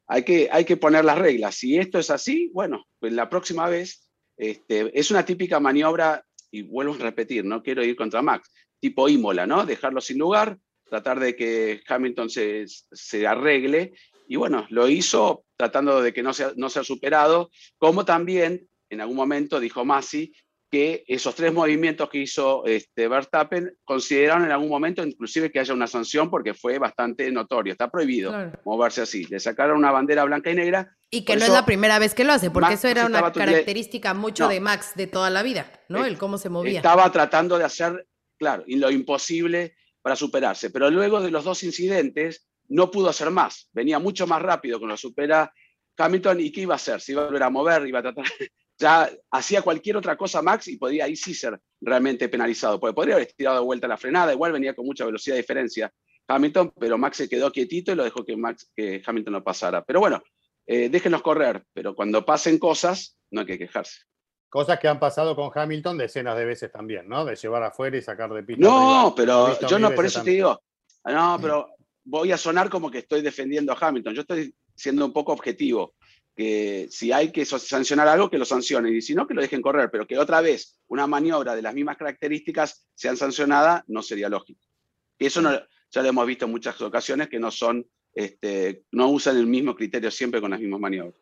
[0.07, 1.57] hay que, hay que poner las reglas.
[1.57, 6.63] Si esto es así, bueno, pues la próxima vez este, es una típica maniobra, y
[6.63, 9.67] vuelvo a repetir, no quiero ir contra Max, tipo Imola, ¿no?
[9.67, 13.95] Dejarlo sin lugar, tratar de que Hamilton se, se arregle
[14.31, 19.01] y bueno, lo hizo tratando de que no sea, no sea superado, como también en
[19.01, 20.33] algún momento dijo Masi
[20.71, 25.75] que esos tres movimientos que hizo este, Verstappen consideraron en algún momento inclusive que haya
[25.75, 28.33] una sanción porque fue bastante notorio, está prohibido
[28.65, 29.25] moverse así.
[29.25, 30.97] Le sacaron una bandera blanca y negra.
[31.11, 34.15] Y que no es la primera vez que lo hace, porque eso era una característica
[34.15, 36.07] mucho de Max de toda la vida, ¿no?
[36.07, 36.77] El cómo se movía.
[36.79, 38.07] Estaba tratando de hacer,
[38.39, 40.71] claro, lo imposible para superarse.
[40.71, 43.69] Pero luego de los dos incidentes, no pudo hacer más.
[43.73, 45.53] Venía mucho más rápido con lo supera
[45.97, 47.01] Hamilton y ¿qué iba a hacer?
[47.01, 48.25] Se iba a volver a mover, iba a tratar...
[48.79, 53.17] Ya hacía cualquier otra cosa Max y podía ahí sí ser realmente penalizado, porque podría
[53.17, 55.93] haber tirado de vuelta la frenada, igual venía con mucha velocidad de diferencia
[56.27, 59.85] Hamilton, pero Max se quedó quietito y lo dejó que, Max, que Hamilton no pasara.
[59.85, 60.23] Pero bueno,
[60.67, 64.01] eh, déjenos correr, pero cuando pasen cosas, no hay que quejarse.
[64.49, 67.27] Cosas que han pasado con Hamilton decenas de veces también, ¿no?
[67.27, 68.65] De llevar afuera y sacar de pista.
[68.65, 70.59] No, pero yo no, por eso te digo,
[71.05, 71.69] no, pero
[72.05, 74.15] voy a sonar como que estoy defendiendo a Hamilton.
[74.15, 75.95] Yo estoy siendo un poco objetivo.
[76.37, 78.95] Que si hay que sancionar algo, que lo sancionen.
[78.95, 79.91] Y si no, que lo dejen correr.
[79.91, 84.61] Pero que otra vez una maniobra de las mismas características sean sancionada, no sería lógico.
[85.19, 89.37] Y eso ya lo hemos visto en muchas ocasiones que no son, este, no usan
[89.37, 91.21] el mismo criterio siempre con las mismas maniobras.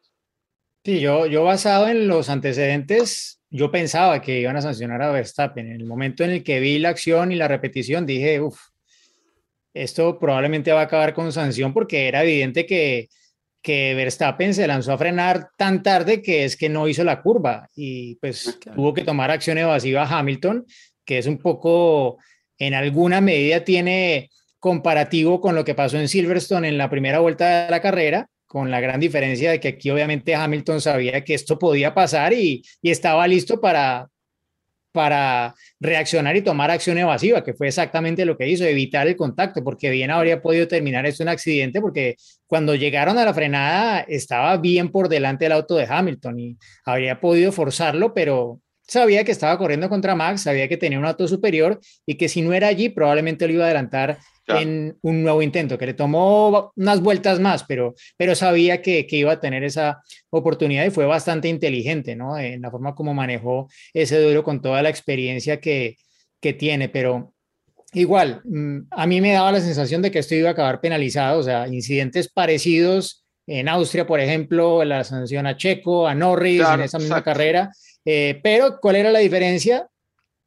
[0.84, 5.66] Sí, yo, yo basado en los antecedentes, yo pensaba que iban a sancionar a Verstappen.
[5.66, 8.60] En el momento en el que vi la acción y la repetición, dije, uff,
[9.74, 13.08] esto probablemente va a acabar con sanción porque era evidente que,
[13.62, 17.68] que Verstappen se lanzó a frenar tan tarde que es que no hizo la curva
[17.74, 20.66] y pues tuvo que tomar acción evasiva a Hamilton,
[21.04, 22.18] que es un poco,
[22.58, 27.66] en alguna medida tiene comparativo con lo que pasó en Silverstone en la primera vuelta
[27.66, 31.58] de la carrera, con la gran diferencia de que aquí obviamente Hamilton sabía que esto
[31.58, 34.08] podía pasar y, y estaba listo para,
[34.98, 39.62] para reaccionar y tomar acción evasiva, que fue exactamente lo que hizo, evitar el contacto,
[39.62, 42.16] porque bien habría podido terminar esto en accidente, porque
[42.48, 47.20] cuando llegaron a la frenada estaba bien por delante del auto de Hamilton y habría
[47.20, 51.78] podido forzarlo, pero sabía que estaba corriendo contra Max, sabía que tenía un auto superior
[52.04, 55.76] y que si no era allí probablemente lo iba a adelantar en un nuevo intento,
[55.76, 60.02] que le tomó unas vueltas más, pero, pero sabía que, que, iba a tener esa
[60.30, 62.38] oportunidad y fue bastante inteligente, ¿no?
[62.38, 65.96] En la forma como manejó ese duelo con toda la experiencia que,
[66.40, 67.34] que tiene, pero
[67.92, 71.40] igual, mm, a mí me daba la sensación de que esto iba a acabar penalizado,
[71.40, 76.82] o sea, incidentes parecidos en Austria, por ejemplo, la sanción a Checo, a Norris en
[76.82, 77.70] esa misma carrera,
[78.04, 79.88] eh, pero ¿cuál era la diferencia?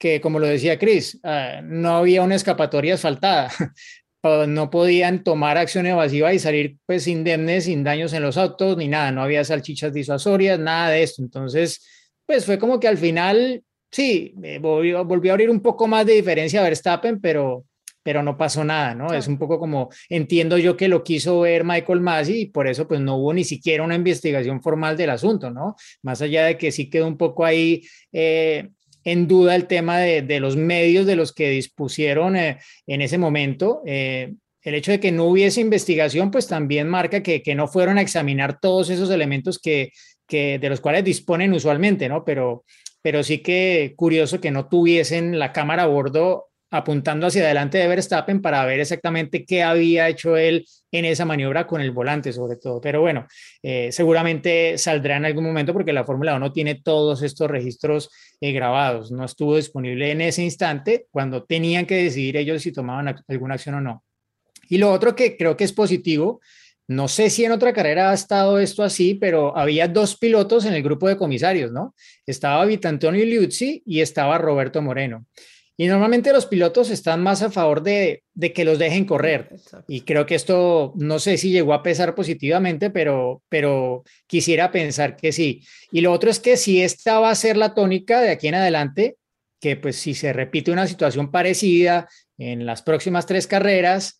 [0.01, 3.51] Que, como lo decía Chris, ah, no había una escapatoria asfaltada.
[4.47, 8.87] no podían tomar acción evasiva y salir pues indemnes, sin daños en los autos, ni
[8.87, 11.21] nada, no había salchichas disuasorias, nada de esto.
[11.21, 11.87] Entonces,
[12.25, 16.13] pues fue como que al final, sí, volvió, volvió a abrir un poco más de
[16.13, 17.65] diferencia a Verstappen, pero,
[18.01, 19.13] pero no pasó nada, ¿no?
[19.13, 22.87] Es un poco como, entiendo yo que lo quiso ver Michael Masi y por eso
[22.87, 25.75] pues no hubo ni siquiera una investigación formal del asunto, ¿no?
[26.01, 28.69] Más allá de que sí quedó un poco ahí eh,
[29.03, 33.81] en duda el tema de, los medios de los que dispusieron eh, en ese momento.
[33.85, 34.33] Eh,
[34.63, 38.59] el hecho de que no hubiese investigación, pues también marca que, no fueron a examinar
[38.59, 39.91] todos esos elementos que,
[40.29, 42.23] de los cuales disponen usualmente, ¿no?
[42.23, 42.63] Pero,
[43.01, 47.87] pero sí que curioso que no tuviesen la cámara a bordo apuntando hacia adelante de
[47.87, 52.55] Verstappen para ver exactamente qué había hecho él en esa maniobra con el volante sobre
[52.55, 52.79] todo.
[52.81, 53.27] Pero bueno,
[53.61, 58.53] eh, seguramente saldrá en algún momento porque la Fórmula 1 tiene todos estos registros eh,
[58.53, 59.11] grabados.
[59.11, 63.75] No estuvo disponible en ese instante cuando tenían que decidir ellos si tomaban alguna acción
[63.75, 64.03] o no.
[64.69, 66.39] Y lo otro que creo que es positivo,
[66.87, 70.73] no sé si en otra carrera ha estado esto así, pero había dos pilotos en
[70.73, 71.95] el grupo de comisarios, ¿no?
[72.25, 75.25] Estaba Vitantonio Liuzzi y estaba Roberto Moreno.
[75.77, 79.49] Y normalmente los pilotos están más a favor de, que los dejen correr.
[79.87, 85.15] Y creo que esto, no sé si llegó a pesar positivamente, pero, pero quisiera pensar
[85.15, 85.63] que sí.
[85.91, 88.55] Y lo otro es que si esta va a ser la tónica de aquí en
[88.55, 89.17] adelante,
[89.59, 92.07] que pues si se repite una situación parecida
[92.37, 94.19] en las próximas tres carreras,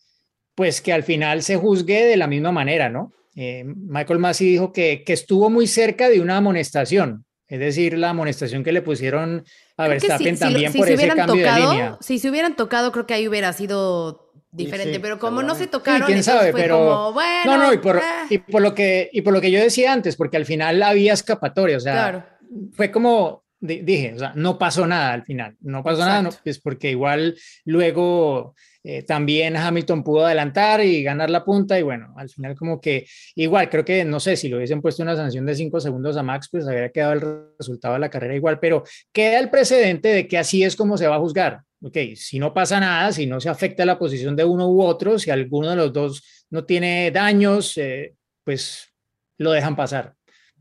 [0.55, 3.11] pues que al final se juzgue de la misma manera, ¿no?
[3.35, 8.11] Eh, Michael Massey dijo que, que estuvo muy cerca de una amonestación, es decir, la
[8.11, 9.43] amonestación que le pusieron
[9.75, 11.97] a Verstappen también por ese cambio de línea.
[11.99, 16.07] Si se hubieran tocado, creo que ahí hubiera sido diferente, pero como no se tocaron,
[16.07, 17.13] quién sabe, pero
[17.45, 18.01] no, no, y por, eh.
[18.29, 21.11] y por, lo que y por lo que yo decía antes, porque al final había
[21.11, 22.37] escapatoria, o sea,
[22.71, 26.57] fue como dije, o sea, no pasó nada al final, no pasó nada, no, pues
[26.57, 27.35] porque igual
[27.65, 32.81] luego eh, también Hamilton pudo adelantar y ganar la punta y bueno, al final como
[32.81, 36.17] que igual, creo que no sé si lo hubiesen puesto una sanción de cinco segundos
[36.17, 37.21] a Max, pues habría quedado el
[37.59, 41.07] resultado de la carrera igual, pero queda el precedente de que así es como se
[41.07, 41.61] va a juzgar.
[41.83, 45.17] Ok, si no pasa nada, si no se afecta la posición de uno u otro,
[45.17, 48.13] si alguno de los dos no tiene daños, eh,
[48.43, 48.93] pues
[49.37, 50.13] lo dejan pasar.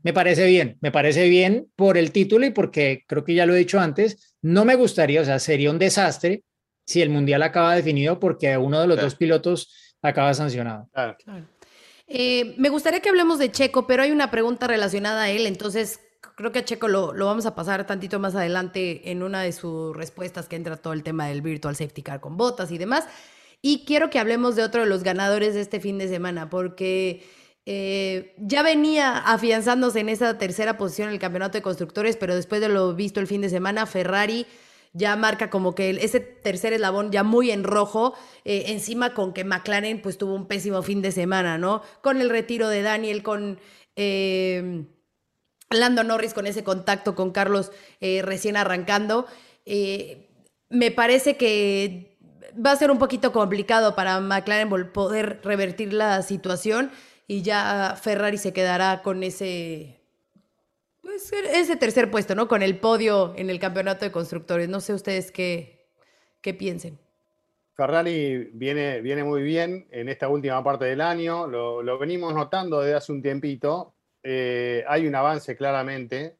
[0.03, 3.53] Me parece bien, me parece bien por el título y porque creo que ya lo
[3.53, 6.43] he dicho antes, no me gustaría, o sea, sería un desastre
[6.85, 10.89] si el mundial acaba definido porque uno de los dos pilotos acaba sancionado.
[12.07, 16.01] Eh, me gustaría que hablemos de Checo, pero hay una pregunta relacionada a él, entonces
[16.35, 19.51] creo que a Checo lo, lo, vamos a pasar tantito más adelante en una de
[19.53, 23.07] sus respuestas que entra todo el tema del virtual safety car con botas y demás.
[23.61, 27.23] Y quiero que hablemos de otro de los ganadores de este fin de semana, porque
[27.65, 32.59] eh, ya venía afianzándose en esa tercera posición en el campeonato de constructores, pero después
[32.59, 34.47] de lo visto el fin de semana, Ferrari
[34.93, 39.43] ya marca como que ese tercer eslabón ya muy en rojo, eh, encima con que
[39.43, 41.81] McLaren pues tuvo un pésimo fin de semana, ¿no?
[42.01, 43.59] Con el retiro de Daniel, con
[43.95, 44.85] eh,
[45.69, 49.27] Lando Norris, con ese contacto con Carlos eh, recién arrancando.
[50.69, 52.17] me parece que
[52.53, 56.91] va a ser un poquito complicado para McLaren poder revertir la situación
[57.27, 60.00] y ya Ferrari se quedará con ese
[61.11, 62.47] pues, ese tercer puesto, ¿no?
[62.47, 64.69] Con el podio en el campeonato de constructores.
[64.69, 65.89] No sé ustedes qué,
[66.41, 66.97] qué piensen.
[67.75, 72.95] Ferrari viene, viene muy bien en esta última parte del año, lo, venimos notando desde
[72.95, 73.93] hace un tiempito.
[74.23, 76.37] Eh, hay un avance claramente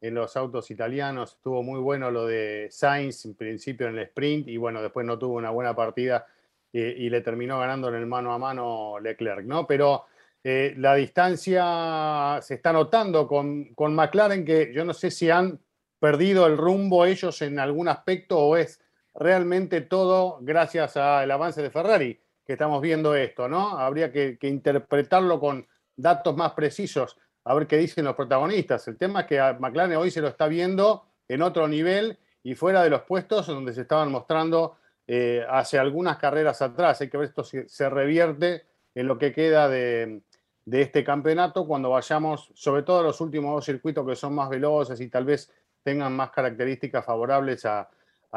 [0.00, 4.48] en los autos italianos, estuvo muy bueno lo de Sainz en principio en el sprint
[4.48, 6.26] y bueno, después no tuvo una buena partida
[6.72, 9.66] eh, y le terminó ganando en el mano a mano Leclerc, ¿no?
[9.66, 10.04] Pero
[10.44, 15.60] eh, la distancia se está notando con, con, McLaren, que yo no sé si han
[16.00, 18.80] perdido el rumbo ellos en algún aspecto o es
[19.14, 23.78] realmente todo gracias al avance de Ferrari que estamos viendo esto, ¿no?
[23.78, 28.88] Habría que, interpretarlo con datos más precisos, a ver qué dicen los protagonistas.
[28.88, 32.82] El tema es que McLaren hoy se lo está viendo en otro nivel y fuera
[32.82, 34.76] de los puestos donde se estaban mostrando
[35.06, 37.00] eh, hace algunas carreras atrás.
[37.00, 40.22] Hay que ver esto si se revierte en lo que queda de,
[40.64, 45.00] de este campeonato cuando vayamos, sobre todo los últimos dos circuitos que son más veloces
[45.00, 47.88] y tal vez tengan más características favorables a,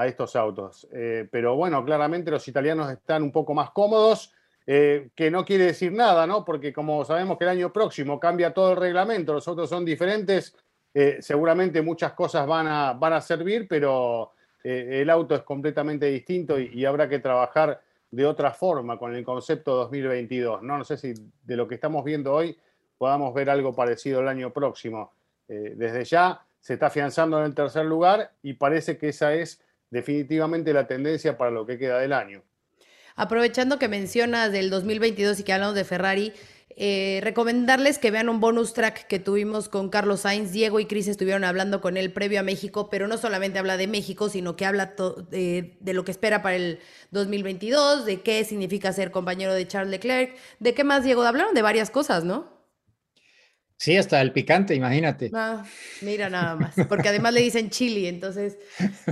[0.05, 0.85] estos autos.
[0.91, 4.33] Eh, pero bueno, claramente los italianos están un poco más cómodos,
[4.67, 6.43] eh, que no quiere decir nada, ¿no?
[6.43, 10.53] Porque como sabemos que el año próximo cambia todo el reglamento, los autos son diferentes,
[10.93, 14.33] eh, seguramente muchas cosas van a, van a servir, pero
[14.65, 17.79] el auto es completamente distinto y habrá que trabajar
[18.15, 20.63] de otra forma con el concepto 2022.
[20.63, 22.57] No, no sé si de lo que estamos viendo hoy
[22.97, 25.11] podamos ver algo parecido el año próximo.
[25.49, 29.61] Eh, desde ya se está afianzando en el tercer lugar y parece que esa es
[29.89, 32.41] definitivamente la tendencia para lo que queda del año.
[33.17, 36.33] Aprovechando que mencionas del 2022 y que hablamos de Ferrari,
[36.77, 40.51] eh, recomendarles que vean un bonus track que tuvimos con Carlos Sainz.
[40.51, 43.87] Diego y Cris estuvieron hablando con él previo a México, pero no solamente habla de
[43.87, 44.93] México, sino que habla
[45.29, 46.79] de, lo que espera para el
[47.11, 51.23] 2022, de qué significa ser compañero de Charles Leclerc, de qué más, Diego.
[51.23, 52.53] Hablaron de varias cosas, ¿no?
[53.77, 55.31] Sí, hasta el picante, imagínate.
[55.33, 55.65] Ah,
[56.01, 58.57] mira nada más, porque además le dicen chili, entonces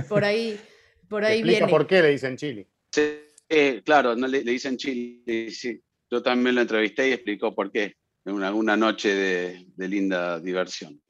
[0.08, 0.60] por ahí,
[1.08, 1.68] por ahí viene.
[1.68, 2.66] ¿Por qué le dicen chili?
[2.90, 5.82] Sí, eh, claro, no le, le dicen chili, sí.
[6.14, 11.02] Yo también lo entrevisté y explicó por qué, en una, noche de, linda diversión.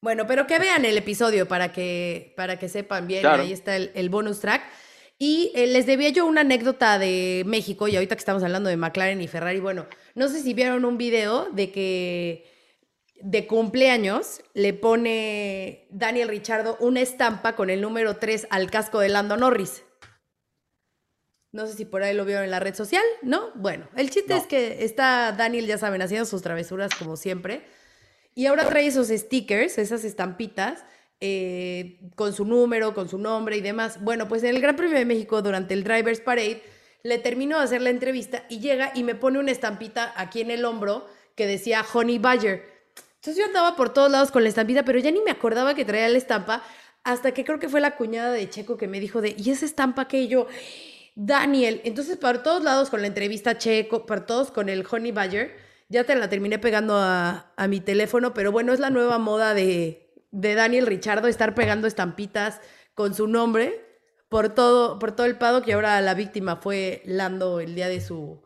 [0.00, 4.08] Bueno, pero que vean el episodio para que, para que sepan bien, ahí está el,
[4.08, 4.62] bonus track.
[5.18, 8.78] Y eh, les debía yo una anécdota de México, y ahorita que estamos hablando de
[8.78, 12.46] McLaren y Ferrari, bueno, no sé si vieron un video de que
[13.20, 19.10] de cumpleaños le pone Daniel Richardo una estampa con el número 3 al casco de
[19.10, 19.82] Lando Norris.
[21.52, 23.50] No sé si por ahí lo vieron en la red social, ¿no?
[23.56, 27.62] Bueno, el chiste es que está Daniel, ya saben, haciendo sus travesuras como siempre.
[28.34, 30.84] Y ahora trae esos stickers, esas estampitas,
[31.20, 34.00] eh, con su número, con su nombre y demás.
[34.02, 36.62] Bueno, pues en el Gran Premio de México, durante el Drivers Parade,
[37.02, 40.50] le terminó de hacer la entrevista y llega y me pone una estampita aquí en
[40.50, 42.64] el hombro que decía Honey Badger.
[43.16, 45.84] Entonces yo andaba por todos lados con la estampita, pero ya ni me acordaba que
[45.84, 46.62] traía la estampa,
[47.02, 49.66] hasta que creo que fue la cuñada de Checo que me dijo de, ¿y esa
[49.66, 50.46] estampa que yo?
[51.22, 55.54] Daniel, entonces para todos lados con la entrevista Checo, para todos con el Honey Badger,
[55.90, 60.14] ya te la terminé pegando a, mi teléfono, pero bueno, es la nueva moda de,
[60.30, 62.62] de Daniel Richardo estar pegando estampitas
[62.94, 63.84] con su nombre
[64.30, 68.00] por todo, por todo el pado que ahora la víctima fue Lando el día de
[68.00, 68.40] su,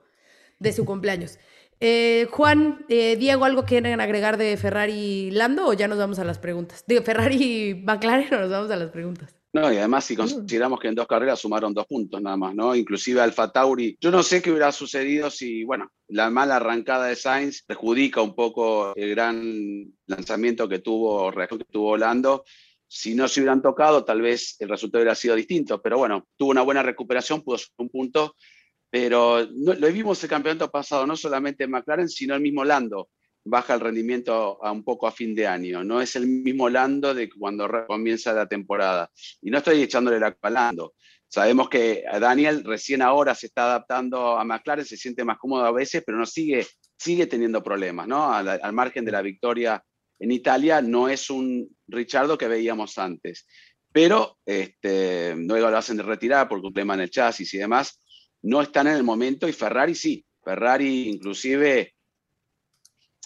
[0.58, 1.38] de su cumpleaños.
[1.78, 6.24] Eh, Juan, eh, Diego, ¿algo quieren agregar de Ferrari Lando o ya nos vamos a
[6.24, 6.82] las preguntas?
[6.88, 9.43] Digo, Ferrari McLaren o nos vamos a las preguntas.
[9.54, 12.74] No, y además si consideramos que en dos carreras sumaron dos puntos nada más, ¿no?
[12.74, 13.96] Inclusive Alfa Tauri.
[14.00, 18.34] Yo no sé qué hubiera sucedido si, bueno, la mala arrancada de Sainz perjudica un
[18.34, 22.44] poco el gran lanzamiento que tuvo, que tuvo Lando.
[22.88, 26.50] Si no se hubieran tocado, tal vez el resultado hubiera sido distinto, pero bueno, tuvo
[26.50, 28.34] una buena recuperación, pudo ser un punto,
[28.90, 33.08] pero lo vimos el campeonato pasado, no solamente en McLaren, sino el mismo Lando
[33.44, 35.84] baja el rendimiento a un poco a fin de año.
[35.84, 39.10] No es el mismo Lando de cuando comienza la temporada.
[39.42, 40.94] Y no estoy echándole la culpa a Lando.
[41.28, 45.72] Sabemos que Daniel recién ahora se está adaptando a McLaren, se siente más cómodo a
[45.72, 46.66] veces, pero no sigue,
[46.96, 48.32] sigue teniendo problemas, ¿no?
[48.32, 49.84] Al, margen de la victoria
[50.20, 53.46] en Italia, no es un Richardo que veíamos antes.
[53.92, 58.00] Pero este, luego lo hacen de retirar por problema en el chasis y demás.
[58.42, 60.24] No están en el momento y Ferrari sí.
[60.42, 61.94] Ferrari inclusive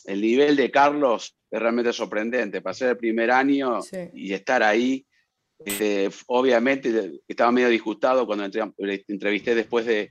[0.09, 2.63] el nivel de Carlos es realmente sorprendente.
[2.63, 3.81] Pasar el primer año
[4.15, 5.05] y estar ahí.
[5.65, 8.45] Eh, obviamente estaba medio disgustado cuando
[9.09, 10.11] entrevisté después de,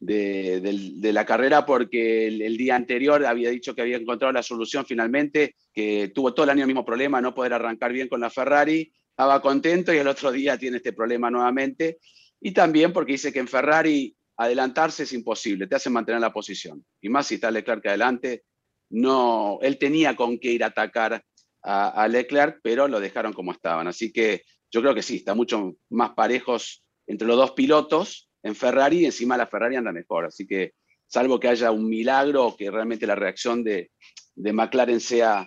[0.00, 5.56] de, la carrera porque el, día anterior había dicho que había encontrado la solución finalmente,
[5.74, 8.92] que tuvo todo el año el mismo problema, no poder arrancar bien con la Ferrari.
[9.10, 11.98] Estaba contento y el otro día tiene este problema nuevamente.
[12.40, 16.84] Y también porque dice que en Ferrari adelantarse es imposible, te hace mantener la posición.
[17.00, 18.44] Y más si está Leclerc adelante,
[18.90, 21.22] no, él tenía con qué ir a atacar
[21.62, 23.86] a, Leclerc, pero lo dejaron como estaban.
[23.88, 28.54] Así que yo creo que sí, está mucho más parejos entre los dos pilotos en
[28.54, 30.26] Ferrari y encima la Ferrari anda mejor.
[30.26, 30.72] Así que
[31.06, 33.90] salvo que haya un milagro o que realmente la reacción de,
[34.36, 35.46] McLaren sea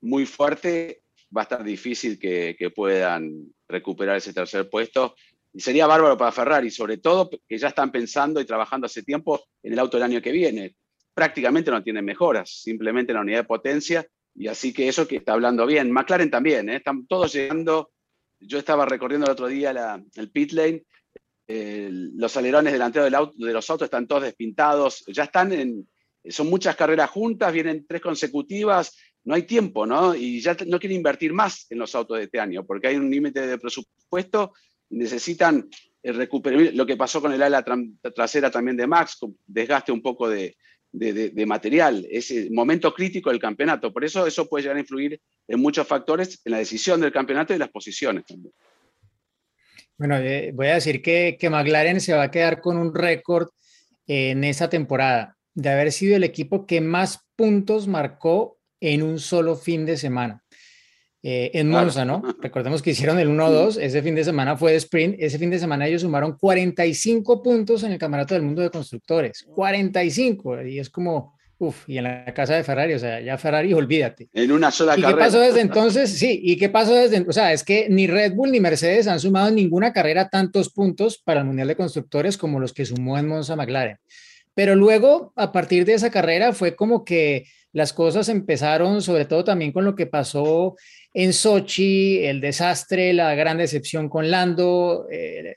[0.00, 1.02] muy fuerte,
[1.36, 5.16] va a estar difícil que, que, puedan recuperar ese tercer puesto.
[5.52, 9.42] Y sería bárbaro para Ferrari, sobre todo que ya están pensando y trabajando hace tiempo
[9.62, 10.76] en el auto del año que viene
[11.18, 14.06] prácticamente no tienen mejoras, simplemente la unidad de potencia,
[14.36, 15.90] y así que eso que está hablando bien.
[15.90, 16.76] McLaren también, ¿eh?
[16.76, 17.90] están todos llegando,
[18.38, 20.84] yo estaba recorriendo el otro día el pit lane,
[21.48, 25.88] los alerones delanteros del auto, de los autos están todos despintados, ya están en,
[26.28, 30.14] son muchas carreras juntas, vienen tres consecutivas, no hay tiempo, ¿no?
[30.14, 33.10] Y ya no quieren invertir más en los autos de este año, porque hay un
[33.10, 34.52] límite de presupuesto
[34.88, 35.68] y necesitan
[36.00, 37.64] eh, recuperar lo que pasó con el ala
[38.14, 40.56] trasera también de Max, desgaste un poco de,
[40.92, 43.92] de, material, ese momento crítico del campeonato.
[43.92, 47.54] Por eso eso puede llegar a influir en muchos factores en la decisión del campeonato
[47.54, 48.24] y las posiciones.
[49.96, 53.48] Bueno, eh, voy a decir que, que McLaren se va a quedar con un récord
[54.06, 59.56] en esa temporada de haber sido el equipo que más puntos marcó en un solo
[59.56, 60.44] fin de semana.
[61.22, 62.22] Eh, en Monza, ¿no?
[62.40, 65.58] Recordemos que hicieron el 1-2, ese fin de semana fue de sprint, ese fin de
[65.58, 70.88] semana ellos sumaron 45 puntos en el Campeonato del Mundo de Constructores, 45, y es
[70.90, 74.28] como, uff, y en la casa de Ferrari, o sea, ya Ferrari, olvídate.
[74.32, 75.18] En una sola ¿Y carrera.
[75.18, 76.10] qué pasó desde entonces?
[76.16, 79.18] Sí, ¿y qué pasó desde, o sea, es que ni Red Bull ni Mercedes han
[79.18, 83.18] sumado en ninguna carrera tantos puntos para el Mundial de Constructores como los que sumó
[83.18, 83.98] en Monza McLaren.
[84.54, 89.44] Pero luego, a partir de esa carrera, fue como que las cosas empezaron, sobre todo
[89.44, 90.74] también con lo que pasó
[91.18, 95.56] en Sochi, el desastre, la gran decepción con Lando, eh,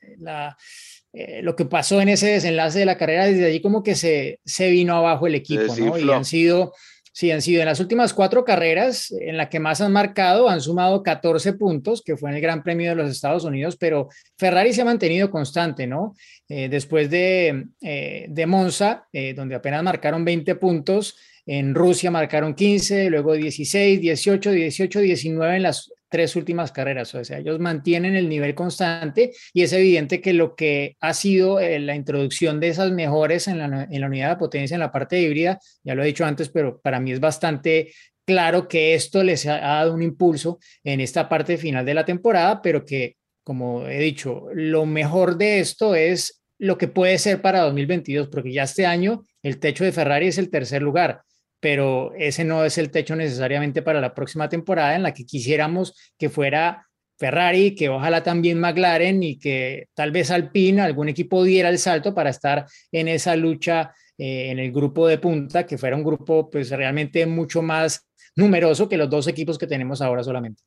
[1.13, 4.39] eh, lo que pasó en ese desenlace de la carrera, desde allí como que se,
[4.43, 5.99] se vino abajo el equipo, ¿no?
[5.99, 6.73] Y han sido,
[7.13, 10.61] sí, han sido en las últimas cuatro carreras en la que más han marcado, han
[10.61, 14.09] sumado 14 puntos, que fue en el Gran Premio de los Estados Unidos, pero
[14.39, 16.15] Ferrari se ha mantenido constante, ¿no?
[16.49, 21.15] Eh, después de, de Monza, donde apenas marcaron 20 puntos,
[21.45, 27.15] en Rusia marcaron 15, luego 16, 18, 18, 19 en las tres últimas carreras.
[27.15, 31.59] O sea, ellos mantienen el nivel constante y es evidente que lo que ha sido
[31.59, 34.91] eh, la introducción de esas mejores en la, en la unidad de potencia en la
[34.91, 37.93] parte híbrida, ya lo he dicho antes, pero para mí es bastante
[38.25, 42.61] claro que esto les ha dado un impulso en esta parte final de la temporada,
[42.61, 47.61] pero que, como he dicho, lo mejor de esto es lo que puede ser para
[47.61, 51.23] 2022, porque ya este año el techo de Ferrari es el tercer lugar,
[51.61, 55.95] pero ese no es el techo necesariamente para la próxima temporada en la que quisiéramos
[56.17, 56.87] que fuera
[57.17, 62.15] Ferrari, que ojalá también McLaren y que tal vez Alpine, algún equipo diera el salto
[62.15, 66.49] para estar en esa lucha eh, en el grupo de punta, que fuera un grupo
[66.49, 70.63] pues realmente mucho más numeroso que los dos equipos que tenemos ahora solamente.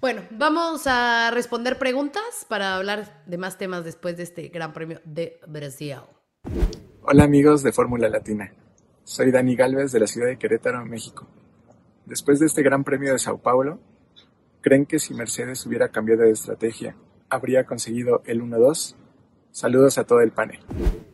[0.00, 5.00] Bueno, vamos a responder preguntas para hablar de más temas después de este Gran Premio
[5.04, 5.98] de Brasil.
[7.02, 8.50] Hola amigos de Fórmula Latina.
[9.12, 11.28] Soy Dani Galvez de la ciudad de Querétaro, México.
[12.06, 13.78] Después de este Gran Premio de Sao Paulo,
[14.62, 16.96] ¿creen que si Mercedes hubiera cambiado de estrategia,
[17.28, 18.94] habría conseguido el 1-2?
[19.50, 20.60] Saludos a todo el panel.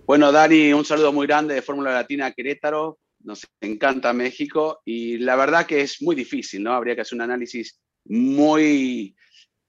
[0.06, 3.00] Bueno, Dani, un saludo muy grande de Fórmula Latina Querétaro.
[3.24, 6.74] Nos encanta México y la verdad que es muy difícil, ¿no?
[6.74, 9.16] Habría que hacer un análisis muy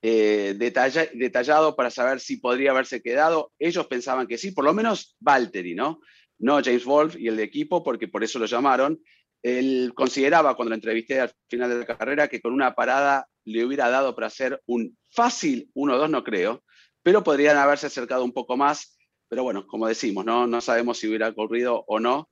[0.04, 3.52] eh, detallado para saber si podría haberse quedado.
[3.58, 6.00] Ellos pensaban que sí, por lo menos Valtteri, ¿no?
[6.40, 9.00] No James Wolf y el equipo, porque por eso lo llamaron.
[9.42, 13.66] Él consideraba cuando lo entrevisté al final de la carrera que con una parada le
[13.66, 16.64] hubiera dado para hacer un fácil 1-2, no creo,
[17.04, 18.98] pero podrían haberse acercado un poco más.
[19.30, 22.30] Pero bueno, como decimos, no, no sabemos si hubiera ocurrido o no,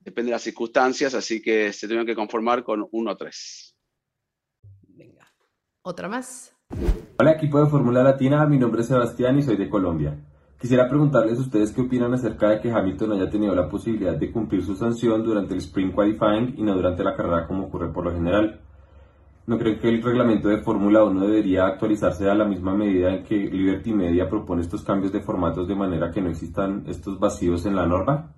[0.00, 3.74] depende de las circunstancias, así que se tuvieron que conformar con 1-3.
[4.88, 5.32] Venga,
[5.82, 6.54] otra más.
[7.18, 10.31] Hola equipo de Fórmula Latina, mi nombre es Sebastián y soy de Colombia.
[10.62, 14.30] Quisiera preguntarles a ustedes qué opinan acerca de que Hamilton haya tenido la posibilidad de
[14.30, 18.04] cumplir su sanción durante el Spring Qualifying y no durante la carrera como ocurre por
[18.04, 18.60] lo general.
[19.48, 23.24] ¿No creen que el reglamento de Fórmula 1 debería actualizarse a la misma medida en
[23.24, 27.66] que Liberty Media propone estos cambios de formatos de manera que no existan estos vacíos
[27.66, 28.32] en la norma?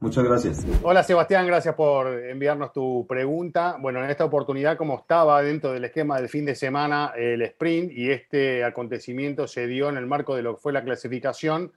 [0.00, 0.66] Muchas gracias.
[0.82, 3.76] Hola Sebastián, gracias por enviarnos tu pregunta.
[3.78, 7.92] Bueno, en esta oportunidad, como estaba dentro del esquema del fin de semana el sprint
[7.92, 11.72] y este acontecimiento se dio en el marco de lo que fue la clasificación,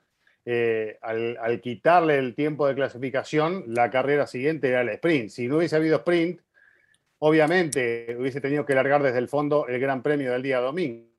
[0.46, 5.30] eh, al, al, quitarle el tiempo de clasificación, la carrera siguiente era el sprint.
[5.30, 6.40] Si no hubiese habido sprint,
[7.20, 11.10] obviamente hubiese tenido que largar desde el fondo el Gran Premio del día domingo.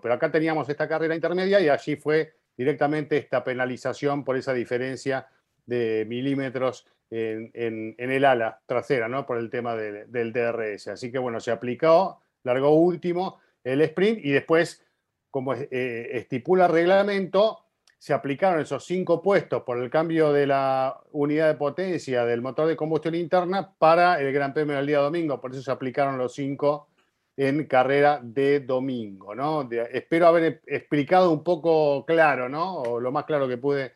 [0.00, 5.26] Pero acá teníamos esta carrera intermedia y allí fue directamente esta penalización por esa diferencia
[5.72, 9.24] de milímetros en, el ala trasera, ¿no?
[9.26, 10.88] Por el tema del DRS.
[10.88, 14.84] Así que bueno, se aplicó, largó último el sprint y después,
[15.30, 15.68] como eh,
[16.12, 17.60] estipula el reglamento,
[17.98, 22.66] se aplicaron esos cinco puestos por el cambio de la unidad de potencia del motor
[22.66, 25.40] de combustión interna para el Gran Premio del día domingo.
[25.40, 26.88] Por eso se aplicaron los cinco
[27.36, 29.66] en carrera de domingo, ¿no?
[29.70, 32.74] espero haber explicado un poco claro, ¿no?
[32.74, 33.92] O lo más claro que pude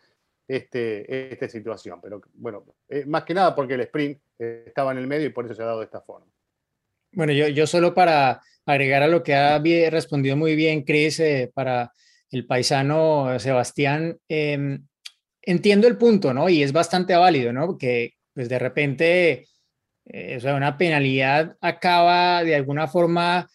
[0.47, 2.01] este, esta situación.
[2.01, 5.31] Pero bueno, eh, más que nada porque el sprint eh, estaba en el medio y
[5.31, 6.27] por eso se ha dado de esta forma.
[7.13, 9.59] Bueno, yo, yo solo para agregar a lo que ha
[9.91, 11.93] respondido muy bien Chris, eh, para
[12.31, 14.87] el paisano Sebastián, em,
[15.43, 16.49] entiendo el punto, ¿no?
[16.49, 17.67] Y es bastante válido, ¿no?
[17.67, 19.47] Porque pues de repente,
[20.05, 23.49] eh, o sea, una penalidad acaba de alguna forma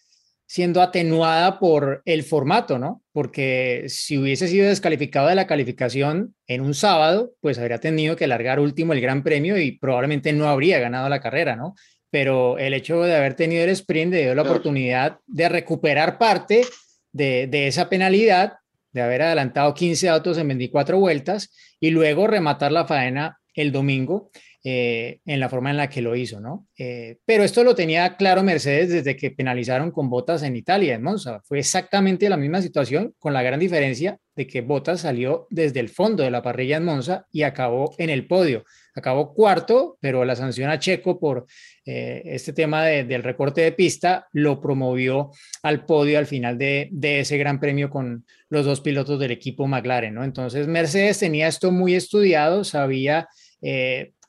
[0.52, 3.02] siendo atenuada por el formato, ¿no?
[3.12, 8.26] Porque si hubiese sido descalificado de la calificación en un sábado, pues habría tenido que
[8.26, 11.74] largar último el Gran Premio y probablemente no habría ganado la carrera, ¿no?
[12.10, 16.66] Pero el hecho de haber tenido el sprint le dio la oportunidad de recuperar parte
[17.12, 18.52] de, de esa penalidad
[18.92, 21.50] de haber adelantado 15 autos en 24 vueltas
[21.80, 24.30] y luego rematar la faena el domingo
[24.64, 26.68] eh, en la forma en la que lo hizo, ¿no?
[26.78, 31.02] Eh, pero esto lo tenía claro Mercedes desde que penalizaron con Botas en Italia, en
[31.02, 31.40] Monza.
[31.44, 35.88] Fue exactamente la misma situación, con la gran diferencia de que Botas salió desde el
[35.88, 38.64] fondo de la parrilla en Monza y acabó en el podio.
[38.94, 41.46] Acabó cuarto, pero la sanción a Checo por
[41.84, 45.32] eh, este tema del recorte de pista lo promovió
[45.64, 50.14] al podio al final de, ese gran premio con los dos pilotos del equipo McLaren,
[50.14, 50.22] ¿no?
[50.22, 53.26] Entonces Mercedes tenía esto muy estudiado, sabía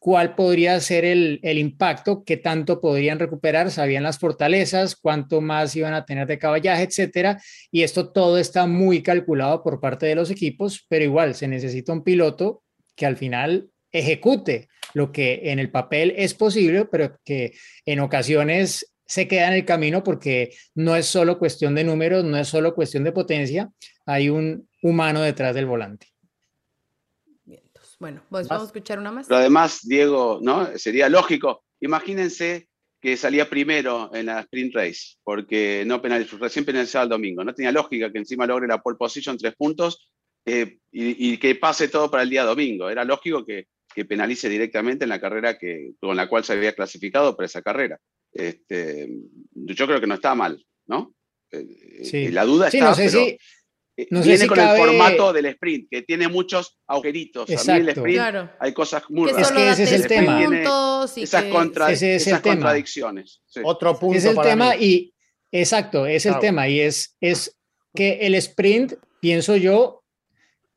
[0.03, 5.93] cuál podría ser el, impacto, qué tanto podrían recuperar, sabían las fortalezas, cuánto más iban
[5.93, 7.41] a tener de caballaje, etcétera.
[7.71, 11.93] Y esto todo está muy calculado por parte de los equipos, pero igual se necesita
[11.93, 12.63] un piloto
[12.97, 17.53] que al final ejecute lo que en el papel es posible, pero que
[17.85, 22.35] en ocasiones se queda en el camino porque no es solo cuestión de números, no
[22.37, 23.71] es solo cuestión de potencia,
[24.05, 26.12] hay un humano detrás del volante.
[28.03, 29.27] Bueno, vamos a escuchar una más.
[29.27, 30.77] Pero además, Diego, ¿no?
[30.77, 31.63] Sería lógico.
[31.79, 32.67] Imagínense
[33.01, 37.45] que salía primero en la sprint race, porque no penalizó, recién penalizaba el domingo.
[37.45, 40.11] No tenía lógica que encima logre la pole position tres puntos
[40.45, 42.89] eh, y, que pase todo para el día domingo.
[42.89, 43.67] Era lógico que,
[44.05, 47.97] penalice directamente en la carrera que, con la cual se había clasificado para esa carrera.
[48.33, 49.07] Este,
[49.53, 51.15] yo creo que no está mal, ¿no?
[51.51, 52.27] Eh, sí.
[52.31, 53.37] La duda está, no sé si
[53.95, 57.49] eh, viene con el formato del sprint, que tiene muchos agujeritos.
[57.49, 59.51] A mí el sprint hay cosas muy raras.
[59.51, 60.43] Es que ese es el tema.
[61.15, 63.41] Esas, contra, ese es esas contradicciones.
[63.63, 64.17] Otro punto.
[64.17, 65.13] Es el tema y,
[65.51, 67.57] exacto, es el tema y es, es
[67.93, 70.03] que el sprint, pienso yo,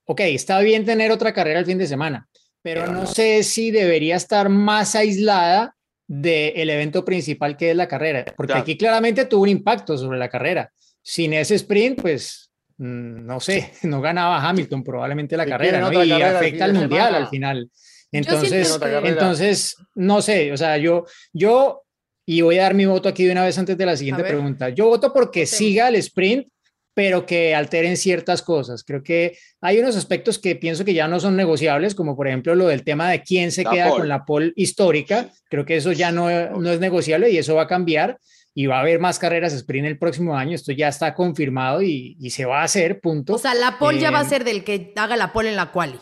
[0.04, 2.28] ok, está bien tener otra carrera el fin de semana,
[2.62, 5.74] pero no sé si debería estar más aislada
[6.06, 10.28] del evento principal que es la carrera, porque aquí claramente tuvo un impacto sobre la
[10.28, 10.70] carrera.
[11.02, 12.45] Sin ese sprint, pues
[12.78, 16.04] no sé, no ganaba Hamilton probablemente la carrera, ¿no?
[16.04, 17.70] Y afecta al mundial al final.
[18.12, 21.82] Entonces, entonces, no sé, o sea, yo, yo,
[22.24, 24.68] y voy a dar mi voto aquí de una vez antes de la siguiente pregunta.
[24.70, 26.48] Yo voto porque siga el sprint
[26.96, 28.82] pero que alteren ciertas cosas.
[28.82, 32.54] Creo que hay unos aspectos que pienso que ya no son negociables, como por ejemplo
[32.54, 35.28] lo del tema de quién se queda con la pole histórica.
[35.50, 38.18] Creo que eso ya no, no es negociable y eso va a cambiar
[38.58, 40.54] y va a haber más carreras sprint el próximo año.
[40.54, 43.34] Esto ya está confirmado y, y se va a hacer, punto.
[43.34, 45.56] O sea, la pole ya va a eh, ser del que haga la pole en
[45.56, 45.98] la quali.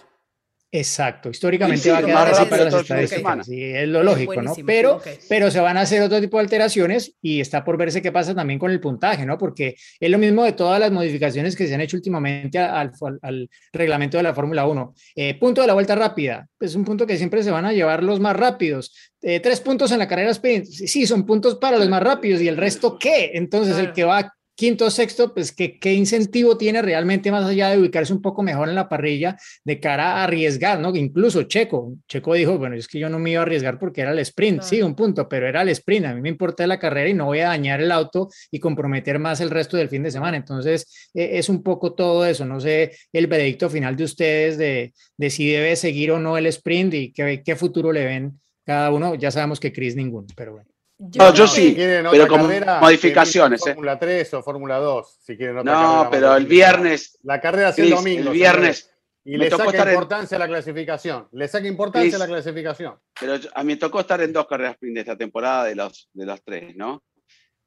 [0.76, 4.56] Exacto, históricamente va a quedar así para las estadísticas, sí, es lo lógico, ¿no?
[4.66, 8.10] Pero, pero se van a hacer otro tipo de alteraciones y está por verse qué
[8.10, 9.38] pasa también con el puntaje, ¿no?
[9.38, 12.90] Porque es lo mismo de todas las modificaciones que se han hecho últimamente al,
[13.22, 14.94] al, reglamento de la Fórmula 1.
[15.14, 18.02] Eh, punto de la vuelta rápida, es un punto que siempre se van a llevar
[18.02, 19.12] los más rápidos.
[19.22, 22.48] Eh, tres puntos en la carrera sprint, sí, son puntos para los más rápidos y
[22.48, 23.30] el resto, ¿qué?
[23.34, 27.78] Entonces, el que va quinto, sexto, pues ¿qué, qué incentivo tiene realmente más allá de
[27.78, 30.94] ubicarse un poco mejor en la parrilla de cara a arriesgar, ¿no?
[30.94, 34.12] Incluso Checo, Checo dijo, bueno, es que yo no me iba a arriesgar porque era
[34.12, 37.08] el sprint, sí, un punto, pero era el sprint, a mí me importa la carrera
[37.08, 40.10] y no voy a dañar el auto y comprometer más el resto del fin de
[40.10, 40.36] semana.
[40.36, 44.92] Entonces, e, es un poco todo eso, no sé el veredicto final de ustedes de,
[45.16, 48.90] de si debe seguir o no el sprint y qué, qué futuro le ven cada
[48.90, 50.73] uno, ya sabemos que Chris ninguno, pero bueno.
[50.96, 52.42] Yo, no, yo sí, pero con
[52.80, 53.66] modificaciones.
[53.66, 53.74] ¿eh?
[53.74, 57.18] Fórmula 3 o Fórmula 2, si quieren otra No, pero el viernes.
[57.24, 58.30] La carrera es el domingo.
[58.30, 58.90] El viernes.
[59.24, 61.28] Y le saca importancia a la clasificación.
[61.32, 62.94] Le saca importancia a la clasificación.
[63.18, 66.10] Pero a mí me tocó estar en dos carreras sprint de esta temporada de los,
[66.12, 67.02] de los tres, ¿no?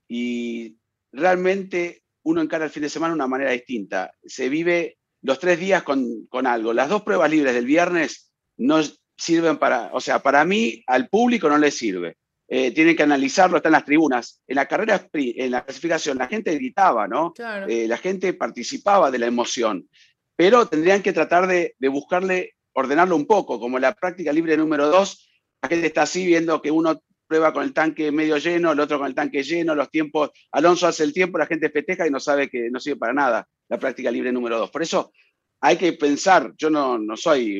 [0.07, 0.77] Y
[1.11, 4.13] realmente uno encara el fin de semana de una manera distinta.
[4.23, 6.73] Se vive los tres días con, con algo.
[6.73, 8.81] Las dos pruebas libres del viernes no
[9.17, 12.17] sirven para, o sea, para mí, al público no le sirve
[12.49, 14.41] eh, tienen que analizarlo, está en las tribunas.
[14.47, 17.33] En la carrera, en la clasificación, la gente gritaba, ¿no?
[17.67, 19.87] Eh, la gente participaba de la emoción,
[20.35, 25.29] pero tendrían que tratar de, buscarle, ordenarlo un poco, como la práctica libre número dos,
[25.61, 28.99] la gente está así viendo que uno prueba con el tanque medio lleno, el otro
[28.99, 32.21] con el tanque lleno, los tiempos, Alonso hace el tiempo, la gente festeja y no
[32.21, 34.71] sabe que no sirve para nada la práctica libre número dos.
[34.71, 35.11] Por eso
[35.59, 37.59] hay que pensar, yo no, no soy,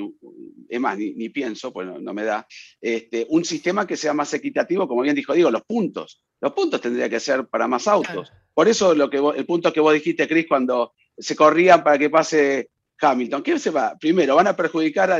[0.69, 2.47] es más, ni, pienso, pues no, me da,
[2.79, 6.23] este, un sistema que sea más equitativo, como bien dijo Diego, los puntos.
[6.39, 8.31] Los puntos tendría que ser para más autos.
[8.53, 12.11] Por eso lo que el punto que vos dijiste, Chris, cuando se corrían para que
[12.11, 12.69] pase
[13.01, 13.97] Hamilton, ¿qué se va?
[13.99, 15.19] Primero, van a perjudicar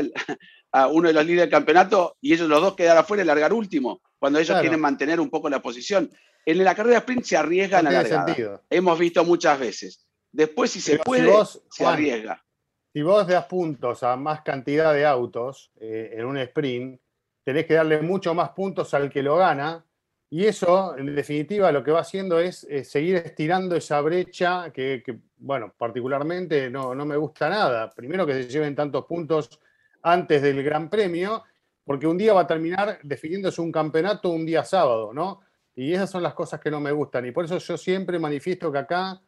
[0.72, 3.52] a uno de los líderes del campeonato y ellos los dos quedar afuera y largar
[3.52, 6.08] último, cuando ellos quieren mantener un poco la posición.
[6.46, 10.06] En la carrera sprint se arriesgan a la Hemos visto muchas veces.
[10.30, 11.32] Después, si se puede,
[11.70, 12.44] se arriesga
[12.92, 17.00] si vos das puntos a más cantidad de autos eh, en un sprint,
[17.44, 19.84] tenés que darle mucho más puntos al que lo gana.
[20.30, 25.02] Y eso, en definitiva, lo que va haciendo es, seguir estirando esa brecha que,
[25.38, 27.90] bueno, particularmente no, no, me gusta nada.
[27.90, 29.58] Primero que se lleven tantos puntos
[30.02, 31.44] antes del Gran Premio,
[31.84, 35.40] porque un día va a terminar definiéndose un campeonato un día sábado, ¿no?
[35.74, 37.24] Y esas son las cosas que no me gustan.
[37.24, 39.22] Y por eso yo siempre manifiesto que acá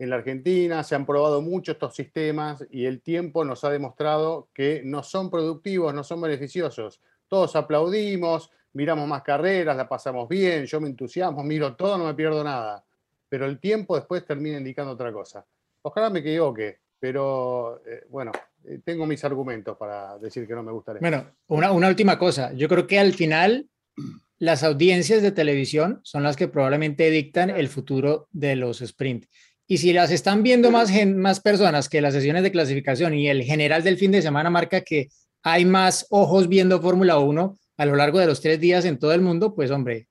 [0.00, 4.48] en la Argentina se han probado mucho estos sistemas y el tiempo nos ha demostrado
[4.54, 7.02] que no son productivos, no son beneficiosos.
[7.28, 12.14] Todos aplaudimos, miramos más carreras, la pasamos bien, yo me entusiasmo, miro todo, no me
[12.14, 12.82] pierdo nada.
[13.28, 15.44] Pero el tiempo después termina indicando otra cosa.
[15.82, 18.32] Ojalá me equivoque, pero eh, bueno,
[18.64, 21.00] eh, tengo mis argumentos para decir que no me gustaría.
[21.00, 22.54] Bueno, una, una última cosa.
[22.54, 23.68] Yo creo que al final
[24.38, 29.26] las audiencias de televisión son las que probablemente dictan el futuro de los sprint.
[29.70, 33.44] Y si las están viendo más, más personas que las sesiones de clasificación y el
[33.44, 35.10] general del fin de semana marca que
[35.44, 39.12] hay más ojos viendo Fórmula 1 a lo largo de los tres días en todo
[39.12, 40.08] el mundo, pues hombre,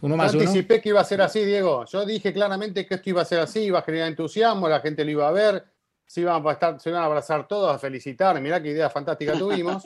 [0.00, 1.84] uno más Yo anticipé que iba a ser así, Diego.
[1.84, 5.04] Yo dije claramente que esto iba a ser así, iba a generar entusiasmo, la gente
[5.04, 5.64] lo iba a ver,
[6.06, 9.34] se iban a, estar, se iban a abrazar todos, a felicitar, mirá qué idea fantástica
[9.34, 9.84] tuvimos.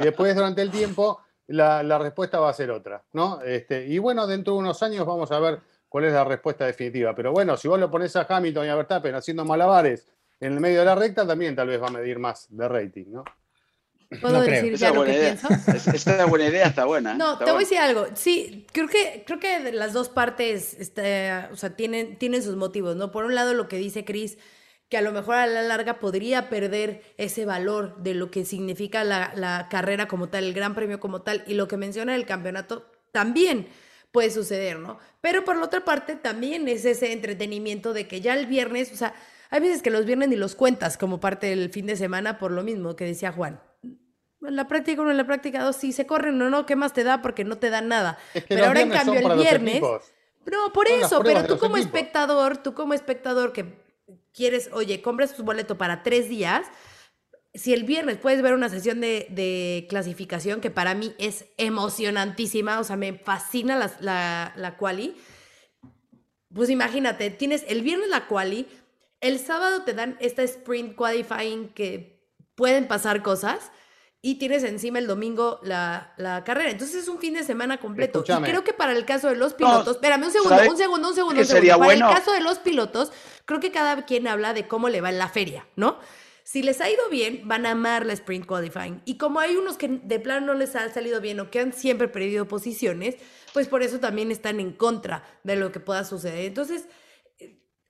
[0.00, 3.42] y después, durante el tiempo, la, la respuesta va a ser otra, ¿no?
[3.42, 5.58] Este, y bueno, dentro de unos años vamos a ver
[5.88, 7.14] cuál es la respuesta definitiva.
[7.14, 10.06] Pero bueno, si vos lo pones a Hamilton y a Verstappen haciendo malabares
[10.40, 13.06] en el medio de la recta, también tal vez va a medir más de rating,
[13.08, 13.24] ¿no?
[14.20, 15.48] ¿Puedo decir ya lo que pienso?
[15.74, 17.14] Esa es una buena idea, está buena.
[17.14, 18.06] No, te voy a decir algo.
[18.14, 22.96] Sí, creo que, creo que las dos partes este, o sea, tienen, tienen sus motivos,
[22.96, 23.12] ¿no?
[23.12, 24.38] Por un lado, lo que dice Chris,
[24.88, 29.04] que a lo mejor a la larga podría perder ese valor de lo que significa
[29.04, 32.24] la, la carrera como tal, el gran premio como tal, y lo que menciona el
[32.24, 33.68] campeonato también
[34.12, 34.98] puede suceder, ¿no?
[35.20, 38.96] Pero por la otra parte también es ese entretenimiento de que ya el viernes, o
[38.96, 39.14] sea,
[39.50, 42.50] hay veces que los viernes ni los cuentas como parte del fin de semana por
[42.50, 43.60] lo mismo que decía Juan.
[43.82, 46.92] En la práctica uno, en la práctica dos, si se corren o no, ¿qué más
[46.92, 47.22] te da?
[47.22, 48.18] Porque no te da nada.
[48.48, 49.82] pero ahora en cambio el viernes...
[50.50, 53.66] No, por eso, pero tú como espectador, tú como espectador que
[54.32, 56.66] quieres, oye, compras tu boleto para tres días,
[57.58, 62.78] si el viernes puedes ver una sesión de, de, clasificación que para mí es emocionantísima,
[62.78, 65.16] o sea, me fascina la, la, la quali,
[66.54, 68.66] pues imagínate, tienes el viernes la quali,
[69.20, 72.22] el sábado te dan esta sprint qualifying que
[72.54, 73.70] pueden pasar cosas
[74.22, 76.70] y tienes encima el domingo la, la carrera.
[76.70, 78.24] Entonces es un fin de semana completo.
[78.26, 81.14] Y creo que para el caso de los pilotos, espérame un segundo, un segundo, un
[81.14, 81.78] segundo, un segundo.
[81.78, 83.12] Para el caso de los pilotos,
[83.44, 85.98] creo que cada quien habla de cómo le va en la feria, ¿no?
[86.50, 89.02] Si les ha ido bien, van a amar la sprint qualifying.
[89.04, 91.74] Y como hay unos que de plano no les ha salido bien o que han
[91.74, 93.16] siempre perdido posiciones,
[93.52, 96.46] pues por eso también están en contra de lo que pueda suceder.
[96.46, 96.88] Entonces,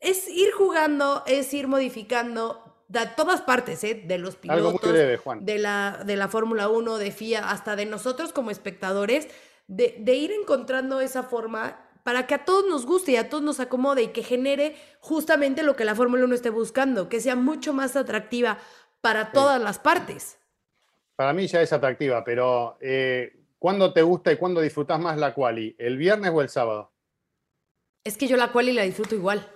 [0.01, 4.03] es ir jugando, es ir modificando de todas partes, ¿eh?
[4.05, 8.51] de los pilotos, de la, de la Fórmula 1, de FIA, hasta de nosotros como
[8.51, 9.29] espectadores,
[9.69, 13.43] de, de ir encontrando esa forma para que a todos nos guste y a todos
[13.43, 17.37] nos acomode y que genere justamente lo que la Fórmula 1 esté buscando, que sea
[17.37, 18.59] mucho más atractiva
[19.01, 20.39] para todas las partes.
[21.17, 25.35] Para mí ya es atractiva, pero eh, ¿cuándo te gusta y cuándo disfrutas más la
[25.35, 25.75] quali?
[25.79, 26.93] ¿El viernes o el sábado?
[28.05, 29.47] Es que yo la quali la disfruto igual.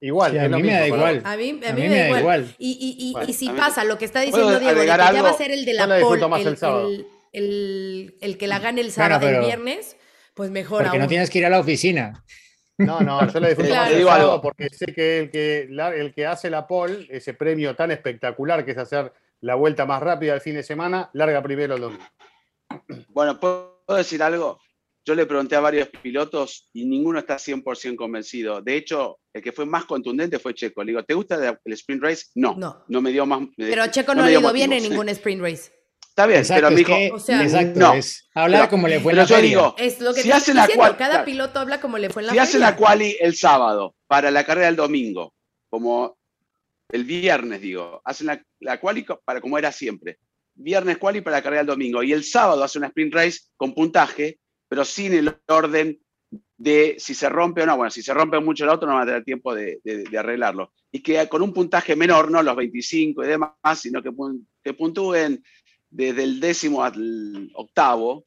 [0.00, 1.22] Igual, a mí me da igual.
[1.24, 2.54] A mí, me, da igual.
[2.58, 5.50] Y, y, y, si pasa lo que está diciendo Diego, que ya va a ser
[5.50, 9.96] el de la pole, el, el, el, que la gane el sábado, el viernes,
[10.40, 12.24] pues mejor Porque no tienes que ir a la oficina.
[12.78, 16.24] No, no, yo le disfruto más el sábado porque sé que el que, el que
[16.24, 19.12] hace la pole, ese premio tan espectacular que es hacer
[19.42, 22.04] la vuelta más rápida del fin de semana, larga primero el domingo.
[23.08, 24.58] Bueno, ¿puedo decir algo?
[25.04, 28.62] Yo le pregunté a varios pilotos y ninguno está 100% convencido.
[28.62, 30.82] De hecho, el que fue más contundente fue Checo.
[30.82, 32.24] Le digo, ¿te gusta el sprint race?
[32.34, 32.56] No,
[32.88, 33.46] no, me dio más.
[33.58, 35.79] Pero Checo no, le dio bien en ningún sprint race.
[36.10, 37.94] Está bien, pero me dijo, exacto, no,
[38.34, 40.96] habla como le fue en la yo digo, es lo que si hacen la quali,
[40.96, 44.30] cada piloto habla como le fue en la Si hacen la quali el sábado para
[44.32, 45.32] la carrera del domingo,
[45.70, 46.18] como
[46.90, 50.18] el viernes digo, hacen la, la quali para como era siempre.
[50.52, 53.72] Viernes quali para la carrera del domingo y el sábado hacen una sprint race con
[53.72, 55.96] puntaje, pero sin el orden
[56.60, 57.76] de si se rompe o no.
[57.76, 60.72] Bueno, si se rompe mucho el auto no va a tener tiempo de, de, arreglarlo.
[60.92, 64.10] Y que con un puntaje menor, no los 25 y demás, sino que,
[64.62, 65.42] que puntúen
[65.90, 68.24] desde el décimo al octavo,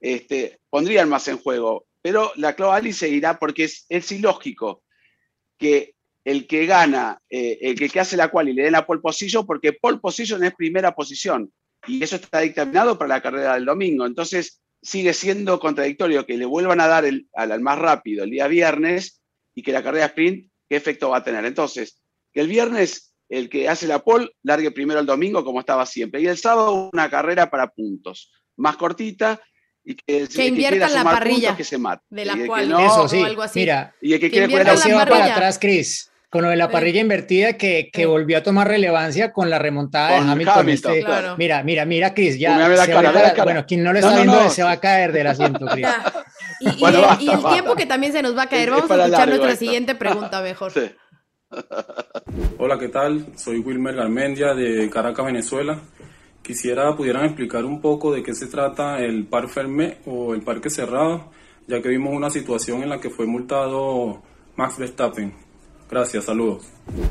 [0.00, 1.86] este, pondrían más en juego.
[2.00, 4.82] Pero la Cloali seguirá porque es, ilógico
[5.58, 5.94] que
[6.24, 9.72] el que gana, eh, el que, hace la cual le den la pole position, porque
[9.72, 11.52] pole position es primera posición.
[11.86, 14.06] Y eso está dictaminado para la carrera del domingo.
[14.06, 18.48] Entonces, sigue siendo contradictorio que le vuelvan a dar el, al, más rápido el día
[18.48, 19.20] viernes
[19.54, 21.44] y que la carrera sprint, ¿qué efecto va a tener?
[21.44, 22.02] Entonces,
[22.32, 26.20] que el viernes el que hace la pole largue primero el domingo como estaba siempre.
[26.20, 29.40] Y el sábado una carrera para puntos, más cortita
[29.84, 32.04] y que, que invierta la parrilla que se mate.
[32.10, 33.60] De la cual no, Eso sí, algo así.
[33.60, 36.08] mira, y el que, quiere poner la para atrás, Chris.
[36.30, 40.12] Con lo de la parrilla invertida que, que volvió a tomar relevancia con la remontada
[40.12, 40.68] de Hamilton.
[40.70, 41.04] Este,
[41.36, 42.56] mira, mira, mira, Chris, ya.
[43.44, 45.86] Bueno, quien no lo está viendo se va a caer del asiento, Chris.
[46.60, 48.70] y, y, el, tiempo que también se nos va a caer.
[48.70, 50.72] Vamos a escuchar nuestra siguiente pregunta mejor.
[50.72, 50.90] Sí.
[52.58, 53.26] Hola, ¿qué tal?
[53.36, 55.80] Soy Wilmer Garmendia de Caracas, Venezuela.
[56.42, 60.70] Quisiera pudieran explicar un poco de qué se trata el Par Fermé o el parque
[60.70, 61.30] cerrado,
[61.66, 64.22] ya que vimos una situación en la que fue multado
[64.56, 65.34] Max Verstappen.
[65.88, 66.64] Gracias, saludos.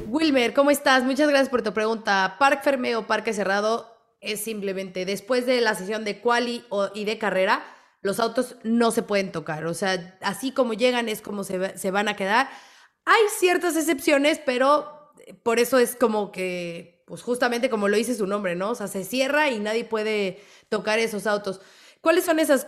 [0.07, 1.03] Wilmer, ¿cómo estás?
[1.03, 2.35] Muchas gracias por tu pregunta.
[2.39, 3.87] Parque Fermé o parque cerrado
[4.19, 6.63] es simplemente después de la sesión de quali
[6.93, 7.63] y de carrera,
[8.01, 9.65] los autos no se pueden tocar.
[9.65, 12.49] O sea, así como llegan es como se, se van a quedar
[13.05, 18.15] hay ciertas excepciones, pero eh, por eso es como que, pues justamente como lo dice
[18.15, 18.71] su nombre, ¿no?
[18.71, 20.39] O sea, se cierra y nadie puede
[20.69, 21.61] tocar esos autos.
[22.01, 22.67] ¿Cuáles son esas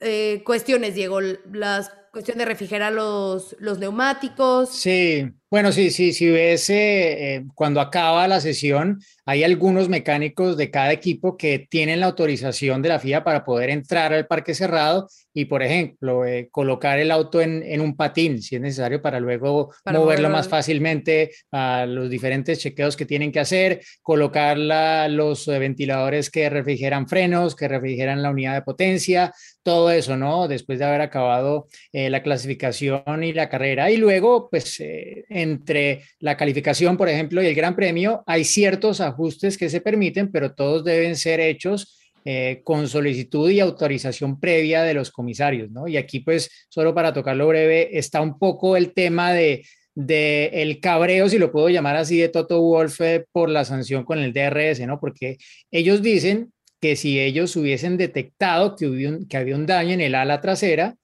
[0.00, 1.20] eh, cuestiones, Diego?
[1.20, 4.70] Las cuestión de refrigerar los, los neumáticos.
[4.70, 10.70] Sí, bueno, sí, sí, si ves eh, cuando acaba la sesión, hay algunos mecánicos de
[10.70, 15.08] cada equipo que tienen la autorización de la FIA para poder entrar al parque cerrado
[15.34, 19.20] y, por ejemplo, eh, colocar el auto en, en, un patín, si es necesario, para
[19.20, 26.30] luego moverlo más fácilmente a los diferentes chequeos que tienen que hacer, colocar los ventiladores
[26.30, 30.48] que refrigeran frenos, que refrigeran la unidad de potencia, todo eso, ¿no?
[30.48, 33.90] Después de haber acabado eh, la clasificación y la carrera.
[33.90, 39.00] Y luego, pues, eh, entre la calificación, por ejemplo, y el Gran Premio, hay ciertos
[39.00, 44.82] ajustes que se permiten, pero todos deben ser hechos eh, con solicitud y autorización previa
[44.82, 45.88] de los comisarios, ¿no?
[45.88, 49.64] Y aquí, pues, solo para tocarlo breve, está un poco el tema de,
[49.94, 53.00] de el cabreo, si lo puedo llamar así, de Toto Wolf
[53.32, 55.00] por la sanción con el DRS, ¿no?
[55.00, 55.36] Porque
[55.70, 60.40] ellos dicen que si ellos hubiesen detectado que, que había un daño en el ala
[60.40, 60.96] trasera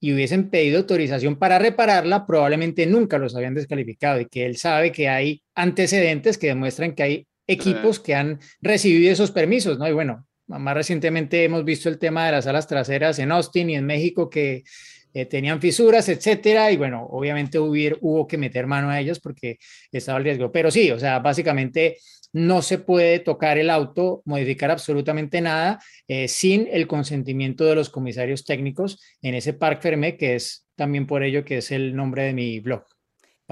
[0.00, 4.90] y hubiesen pedido autorización para repararla, probablemente nunca los habían descalificado y que él sabe
[4.90, 9.86] que hay antecedentes que demuestran que hay equipos que han recibido esos permisos, ¿no?
[9.88, 13.74] Y bueno, más recientemente hemos visto el tema de las alas traseras en Austin y
[13.76, 14.64] en México que
[15.12, 19.58] eh, tenían fisuras, etcétera, y bueno, obviamente hubo que meter mano a ellas porque
[19.90, 20.52] estaba el riesgo.
[20.52, 21.98] Pero sí, o sea, básicamente
[22.32, 27.90] no se puede tocar el auto, modificar absolutamente nada eh, sin el consentimiento de los
[27.90, 32.24] comisarios técnicos en ese Parc Fermé, que es también por ello que es el nombre
[32.24, 32.84] de mi blog.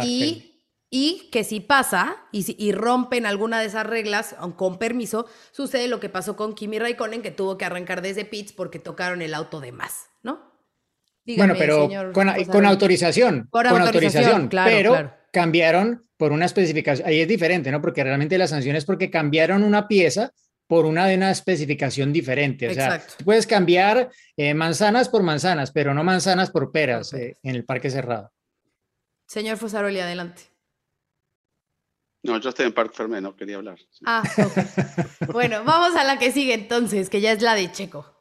[0.02, 0.54] y
[0.90, 5.86] y que si pasa y, si, y rompen alguna de esas reglas, con permiso, sucede
[5.86, 9.34] lo que pasó con Kimi Raikkonen, que tuvo que arrancar desde pits porque tocaron el
[9.34, 10.48] auto de más, ¿no?
[11.36, 12.28] bueno, pero con,
[12.64, 13.48] autorización.
[13.50, 17.06] Con, autorización, claro, pero cambiaron por una especificación.
[17.06, 17.80] Ahí es diferente, ¿no?
[17.80, 20.32] Porque realmente la sanción es porque cambiaron una pieza
[20.66, 22.68] por una de una especificación diferente.
[22.68, 27.54] O sea, puedes cambiar eh, manzanas por manzanas, pero no manzanas por peras eh, en
[27.54, 28.30] el parque cerrado.
[29.26, 30.42] Señor Fosaroli, adelante.
[32.22, 33.78] No, yo estoy en Parque Fermé, no quería hablar.
[34.04, 34.22] Ah,
[35.32, 38.17] bueno, vamos a la que sigue entonces, que ya es la de Checo.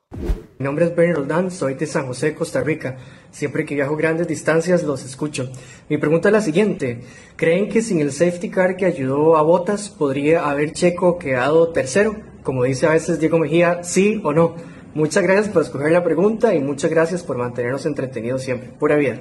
[0.60, 2.98] Mi nombre es Bernie Roldán, soy de San José, Costa Rica.
[3.30, 5.52] Siempre que viajo grandes distancias los escucho.
[5.88, 7.02] Mi pregunta es la siguiente.
[7.36, 12.16] ¿Creen que sin el safety car que ayudó a Botas podría haber Checo quedado tercero?
[12.42, 14.56] Como dice a veces Diego Mejía, sí o no.
[14.96, 18.70] Muchas gracias por escoger la pregunta y muchas gracias por mantenernos entretenidos siempre.
[18.80, 19.20] Pura vida.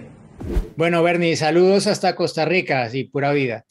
[0.76, 3.66] Bueno, Bernie, saludos hasta Costa Rica, sí, pura vida.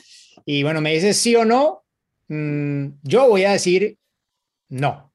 [0.45, 1.83] Y bueno, me dices sí o no.
[2.27, 3.97] Mm, yo voy a decir
[4.69, 5.14] no.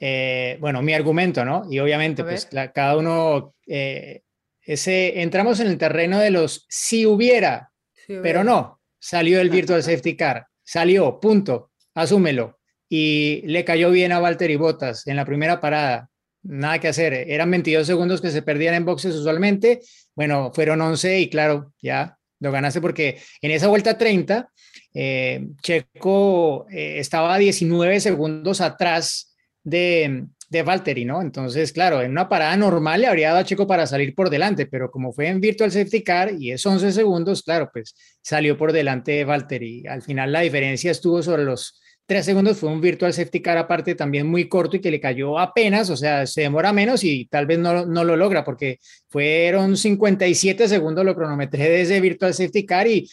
[0.00, 1.62] Eh, bueno, mi argumento, ¿no?
[1.70, 4.22] Y obviamente, pues cada uno, eh,
[4.62, 7.70] ese, entramos en el terreno de los si hubiera,
[8.06, 12.58] pero no, salió el Virtual Safety Car, salió, punto, asúmelo.
[12.88, 16.10] Y le cayó bien a Valtteri Bottas en la primera parada,
[16.42, 19.80] nada que hacer, eran 22 segundos que se perdían en boxes usualmente,
[20.14, 24.48] bueno, fueron 11 y claro, ya lo ganaste porque en esa vuelta 30,
[24.92, 29.33] eh, Checo eh, estaba 19 segundos atrás
[29.64, 31.20] de, de Valtteri, ¿no?
[31.20, 34.66] Entonces, claro, en una parada normal le habría dado a Checo para salir por delante,
[34.66, 38.72] pero como fue en Virtual Safety Car y es 11 segundos, claro, pues salió por
[38.72, 39.86] delante de Valtteri.
[39.86, 43.94] Al final la diferencia estuvo sobre los tres segundos fue un virtual safety car aparte
[43.94, 47.46] también muy corto y que le cayó apenas, o sea, se demora menos y tal
[47.46, 48.78] vez no, no lo logra porque
[49.08, 53.08] fueron 57 segundos lo cronometré de ese virtual safety car y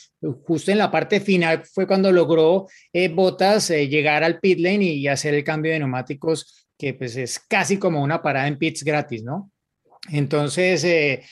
[0.45, 4.83] justo en la parte final fue cuando logró eh, Botas eh, llegar al pit lane
[4.83, 8.83] y, hacer el cambio de neumáticos que pues es casi como una parada en pits
[8.83, 9.51] gratis, ¿no?
[10.09, 11.23] Entonces, eh,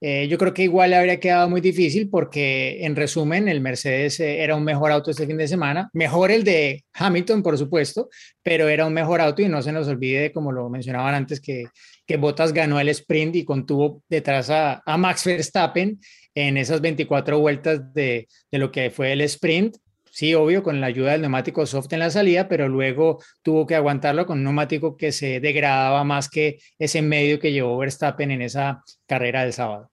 [0.00, 4.20] eh, yo creo que igual le habría quedado muy difícil porque, en resumen, el Mercedes
[4.20, 8.08] eh, era un mejor auto este fin de semana, mejor el de Hamilton, por supuesto,
[8.42, 11.64] pero era un mejor auto y no se nos olvide, como lo mencionaban antes, que,
[12.06, 15.98] que Bottas ganó el sprint y contuvo detrás a, a Max Verstappen
[16.34, 19.76] en esas 24 vueltas de, de lo que fue el sprint
[20.18, 23.76] sí, obvio, con la ayuda del neumático soft en la salida, pero luego tuvo que
[23.76, 28.42] aguantarlo con un neumático que se degradaba más que ese medio que llevó Verstappen en
[28.42, 29.92] esa carrera del sábado.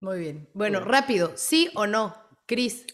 [0.00, 0.46] Muy bien.
[0.52, 2.14] Bueno, rápido, ¿sí o no,
[2.44, 2.84] Chris?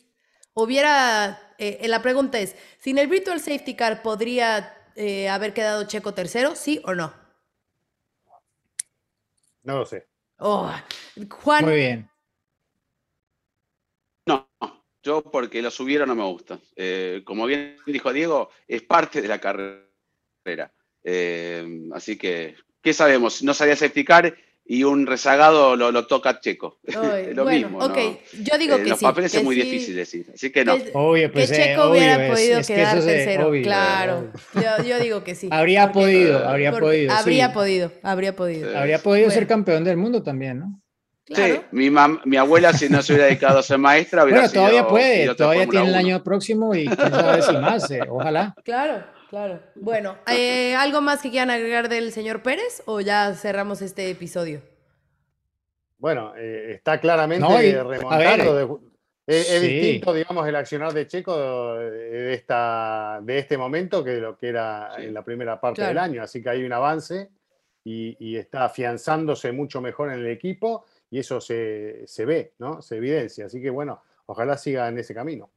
[0.54, 6.14] Hubiera, eh, la pregunta es, ¿sin el Virtual Safety Car podría eh, haber quedado Checo
[6.14, 7.12] tercero, sí o no?
[9.64, 10.06] No lo sé.
[10.38, 10.70] Oh,
[11.28, 11.64] Juan.
[11.64, 12.08] Muy bien.
[14.26, 14.48] No,
[15.02, 16.58] yo porque lo subieron no me gusta.
[16.76, 20.72] Eh, como bien dijo Diego, es parte de la carrera.
[21.02, 23.42] Eh, así que, ¿qué sabemos?
[23.42, 24.34] No sabía explicar
[24.64, 26.78] y un rezagado lo, toca Checo.
[27.34, 27.78] lo mismo.
[27.78, 27.98] Ok,
[28.42, 29.04] yo digo eh, que los sí.
[29.04, 30.76] Los papeles es muy difícil decir, así que no.
[30.76, 33.50] Que, obvio, pues, Checo hubiera podido quedar tercero.
[33.62, 34.32] claro,
[34.86, 35.48] yo, digo que sí.
[35.50, 37.12] Habría podido, habría podido.
[37.12, 38.78] Habría podido, habría podido.
[38.78, 40.80] Habría podido ser campeón del mundo también, ¿no?
[41.32, 41.90] Sí, mi,
[42.24, 45.66] mi abuela si no se hubiera dedicado a ser maestra hubiera Bueno, todavía puede, todavía
[45.68, 48.54] tiene el año próximo y quién sabe si más, eh, ojalá.
[48.64, 49.60] Claro, claro.
[49.76, 54.60] Bueno, eh, ¿algo más que quieran agregar del señor Pérez o ya cerramos este episodio?
[55.98, 57.46] Bueno, eh, está claramente
[57.84, 58.80] remontando.
[59.24, 64.36] es, distinto, digamos, el accionar de Checo de, esta, de este momento que de lo
[64.36, 66.24] que era en la primera parte del año.
[66.24, 67.30] Así que hay un avance
[67.84, 72.80] y, y está afianzándose mucho mejor en el equipo y eso se, se ve, ¿no?
[72.82, 73.46] Se evidencia.
[73.46, 75.50] Así que bueno, ojalá siga en ese camino.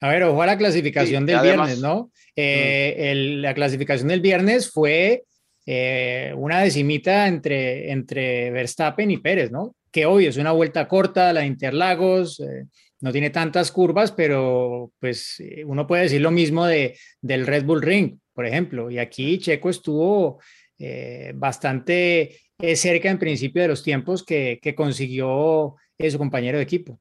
[0.00, 2.10] A ver, ojo a la clasificación Sí, del además- viernes, ¿no?
[2.34, 5.24] Eh, el- la clasificación del viernes fue
[5.64, 9.76] eh, una decimita entre, entre Verstappen y Pérez, ¿no?
[9.92, 12.64] Que obvio, es una vuelta corta, la de Interlagos, eh,
[13.00, 17.64] no tiene tantas curvas, pero pues eh, uno puede decir lo mismo de, del Red
[17.64, 18.90] Bull Ring, por ejemplo.
[18.90, 20.40] Y aquí Checo estuvo
[20.78, 26.58] eh, bastante eh, cerca en principio de los tiempos que, que consiguió eh, su compañero
[26.58, 27.00] de equipo.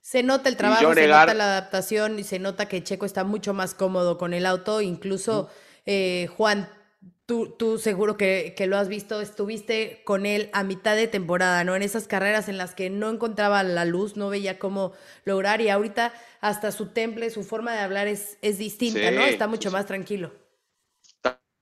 [0.00, 3.54] Se nota el trabajo, se nota la adaptación y se nota que Checo está mucho
[3.54, 4.80] más cómodo con el auto.
[4.80, 5.50] Incluso,
[5.84, 6.68] eh, Juan,
[7.26, 11.64] tú, tú seguro que, que lo has visto, estuviste con él a mitad de temporada,
[11.64, 11.74] ¿no?
[11.74, 14.92] En esas carreras en las que no encontraba la luz, no veía cómo
[15.24, 19.24] lograr y ahorita hasta su temple, su forma de hablar es, es distinta, ¿no?
[19.24, 19.72] Está mucho sí.
[19.72, 20.45] más tranquilo.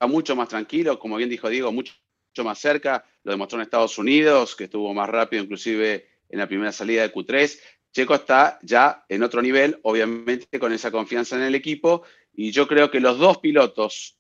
[0.06, 1.94] Mucho más tranquilo, como bien dijo Diego, mucho,
[2.42, 6.72] más cerca, lo demostró en Estados Unidos, que estuvo más rápido inclusive en la primera
[6.72, 7.60] salida de Q3.
[7.92, 12.02] Checo está ya en otro nivel, obviamente con esa confianza en el equipo,
[12.32, 14.18] y yo creo que los dos pilotos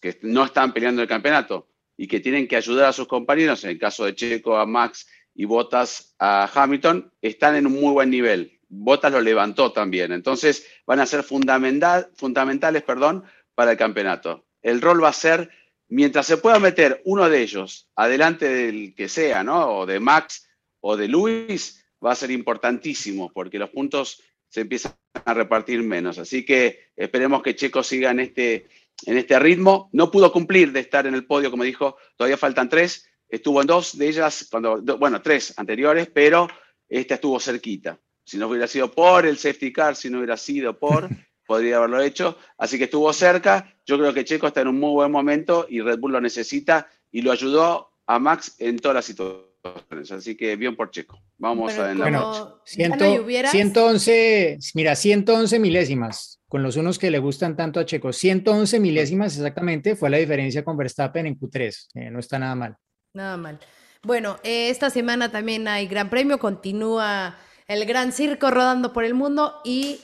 [0.00, 3.70] que no están peleando el campeonato y que tienen que ayudar a sus compañeros, en
[3.70, 8.10] el caso de Checo a Max y Bottas a Hamilton, están en un muy buen
[8.10, 8.60] nivel.
[8.68, 13.24] Bottas lo levantó también, entonces van a ser fundamental, fundamentales perdón,
[13.54, 14.47] para el campeonato.
[14.62, 15.50] El rol va a ser,
[15.88, 19.78] mientras se pueda meter uno de ellos adelante del que sea, ¿no?
[19.78, 20.48] O de Max
[20.80, 24.94] o de Luis, va a ser importantísimo porque los puntos se empiezan
[25.24, 26.18] a repartir menos.
[26.18, 28.66] Así que esperemos que Checo siga en este,
[29.04, 29.90] en este ritmo.
[29.92, 33.08] No pudo cumplir de estar en el podio, como dijo, todavía faltan tres.
[33.28, 36.48] Estuvo en dos de ellas, cuando, do- bueno, tres anteriores, pero
[36.88, 38.00] esta estuvo cerquita.
[38.24, 41.08] Si no hubiera sido por el safety car, si no hubiera sido por,
[41.48, 42.36] podría haberlo hecho.
[42.58, 43.74] Así que estuvo cerca.
[43.86, 46.86] Yo creo que Checo está en un muy buen momento y Red Bull lo necesita
[47.10, 50.12] y lo ayudó a Max en todas las situaciones.
[50.12, 51.18] Así que bien por Checo.
[51.38, 52.38] Vamos Bueno, a en la como noche.
[52.76, 57.80] ya no Ciento- llovieras, 111, mira, 111 milésimas, con los unos que le gustan tanto
[57.80, 62.38] a Checo, 111 milésimas exactamente fue la diferencia con Verstappen en Q3, eh, no está
[62.38, 62.76] nada mal.
[63.14, 63.58] Nada mal.
[64.02, 67.36] Bueno, eh, esta semana también hay Gran Premio, continúa
[67.68, 70.00] el Gran Circo rodando por el mundo y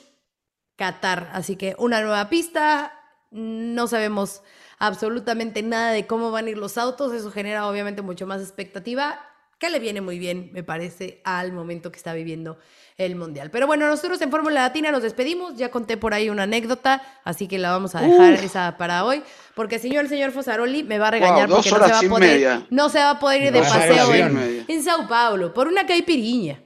[0.76, 1.30] Qatar.
[1.32, 2.92] Así que una nueva pista,
[3.30, 4.42] no sabemos
[4.78, 9.20] absolutamente nada de cómo van a ir los autos, eso genera obviamente mucho más expectativa,
[9.58, 12.58] que le viene muy bien, me parece, al momento que está viviendo
[12.96, 13.50] el Mundial.
[13.50, 17.46] Pero bueno, nosotros en Fórmula Latina nos despedimos, ya conté por ahí una anécdota, así
[17.48, 19.22] que la vamos a dejar esa para hoy,
[19.54, 21.92] porque si no el señor Fosaroli me va a regañar Wow, porque no se, horas
[21.92, 22.66] va a y poder, media.
[22.70, 24.64] no se va a poder ir de Dos horas paseo y en, media.
[24.68, 26.60] en Sao Paulo por una caipiriña.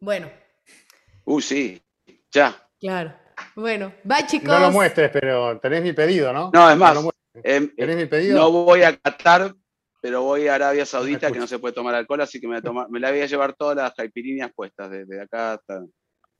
[0.00, 0.30] Bueno,
[1.24, 1.80] Uy, sí,
[2.32, 2.56] ya.
[2.80, 3.14] claro.
[3.60, 4.48] Bueno, bye chicos.
[4.48, 6.50] No lo muestres, pero tenés mi pedido, ¿no?
[6.52, 7.44] No, es más, muestres.
[7.44, 8.38] em, ¿Tenés mi pedido?
[8.38, 9.54] no voy a Qatar,
[10.00, 12.60] pero voy a Arabia Saudita, que no se puede tomar alcohol, así que me, voy
[12.60, 15.82] a tomar- me la voy a llevar todas las caipiriñas puestas, desde acá hasta...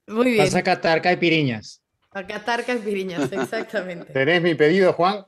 [0.07, 0.45] Muy bien.
[0.47, 1.83] Vas a catar caipiriñas.
[2.12, 4.12] A catar caipiriñas, exactamente.
[4.14, 5.27] ¿Tenés mi pedido, Juan?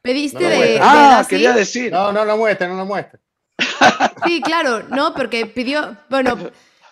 [0.00, 1.92] ¿Pediste No de, Ah, quería decir.
[1.92, 3.20] No, no lo muestres, no lo muestres.
[4.24, 6.38] Sí, claro, no, porque pidió, bueno,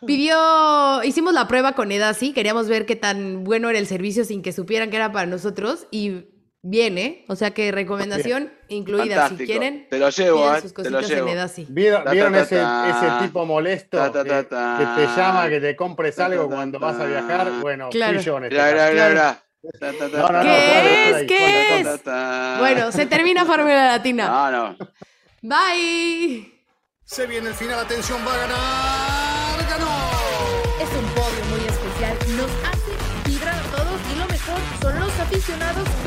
[0.06, 4.42] pidió, hicimos la prueba con Edasi, queríamos ver qué tan bueno era el servicio sin
[4.42, 6.24] que supieran que era para nosotros y
[6.62, 9.38] viene, o sea que recomendación incluida, Fantástico.
[9.38, 11.74] si quieren, Te lo llevo, eh, sus te lo cositas en llevo.
[11.74, 14.76] ¿Vieron, Ta, ta, vieron ta, ese, tipo molesto Ta, ta, ta, que, ta.
[14.96, 17.52] que te llama, que te compres Ta, ta, algo ta, cuando vas a viajar?
[17.60, 18.20] Bueno, Claro.
[18.20, 18.56] yo en este.
[18.56, 21.26] Ta, ta, ta, No, no, no, ¿Qué es?
[21.26, 22.04] ¿Qué es?
[22.58, 24.26] Bueno, se termina Fórmula Latina.
[24.28, 24.76] No, no.
[25.42, 26.52] Bye.
[27.04, 29.07] Se viene el final, atención, va a ganar.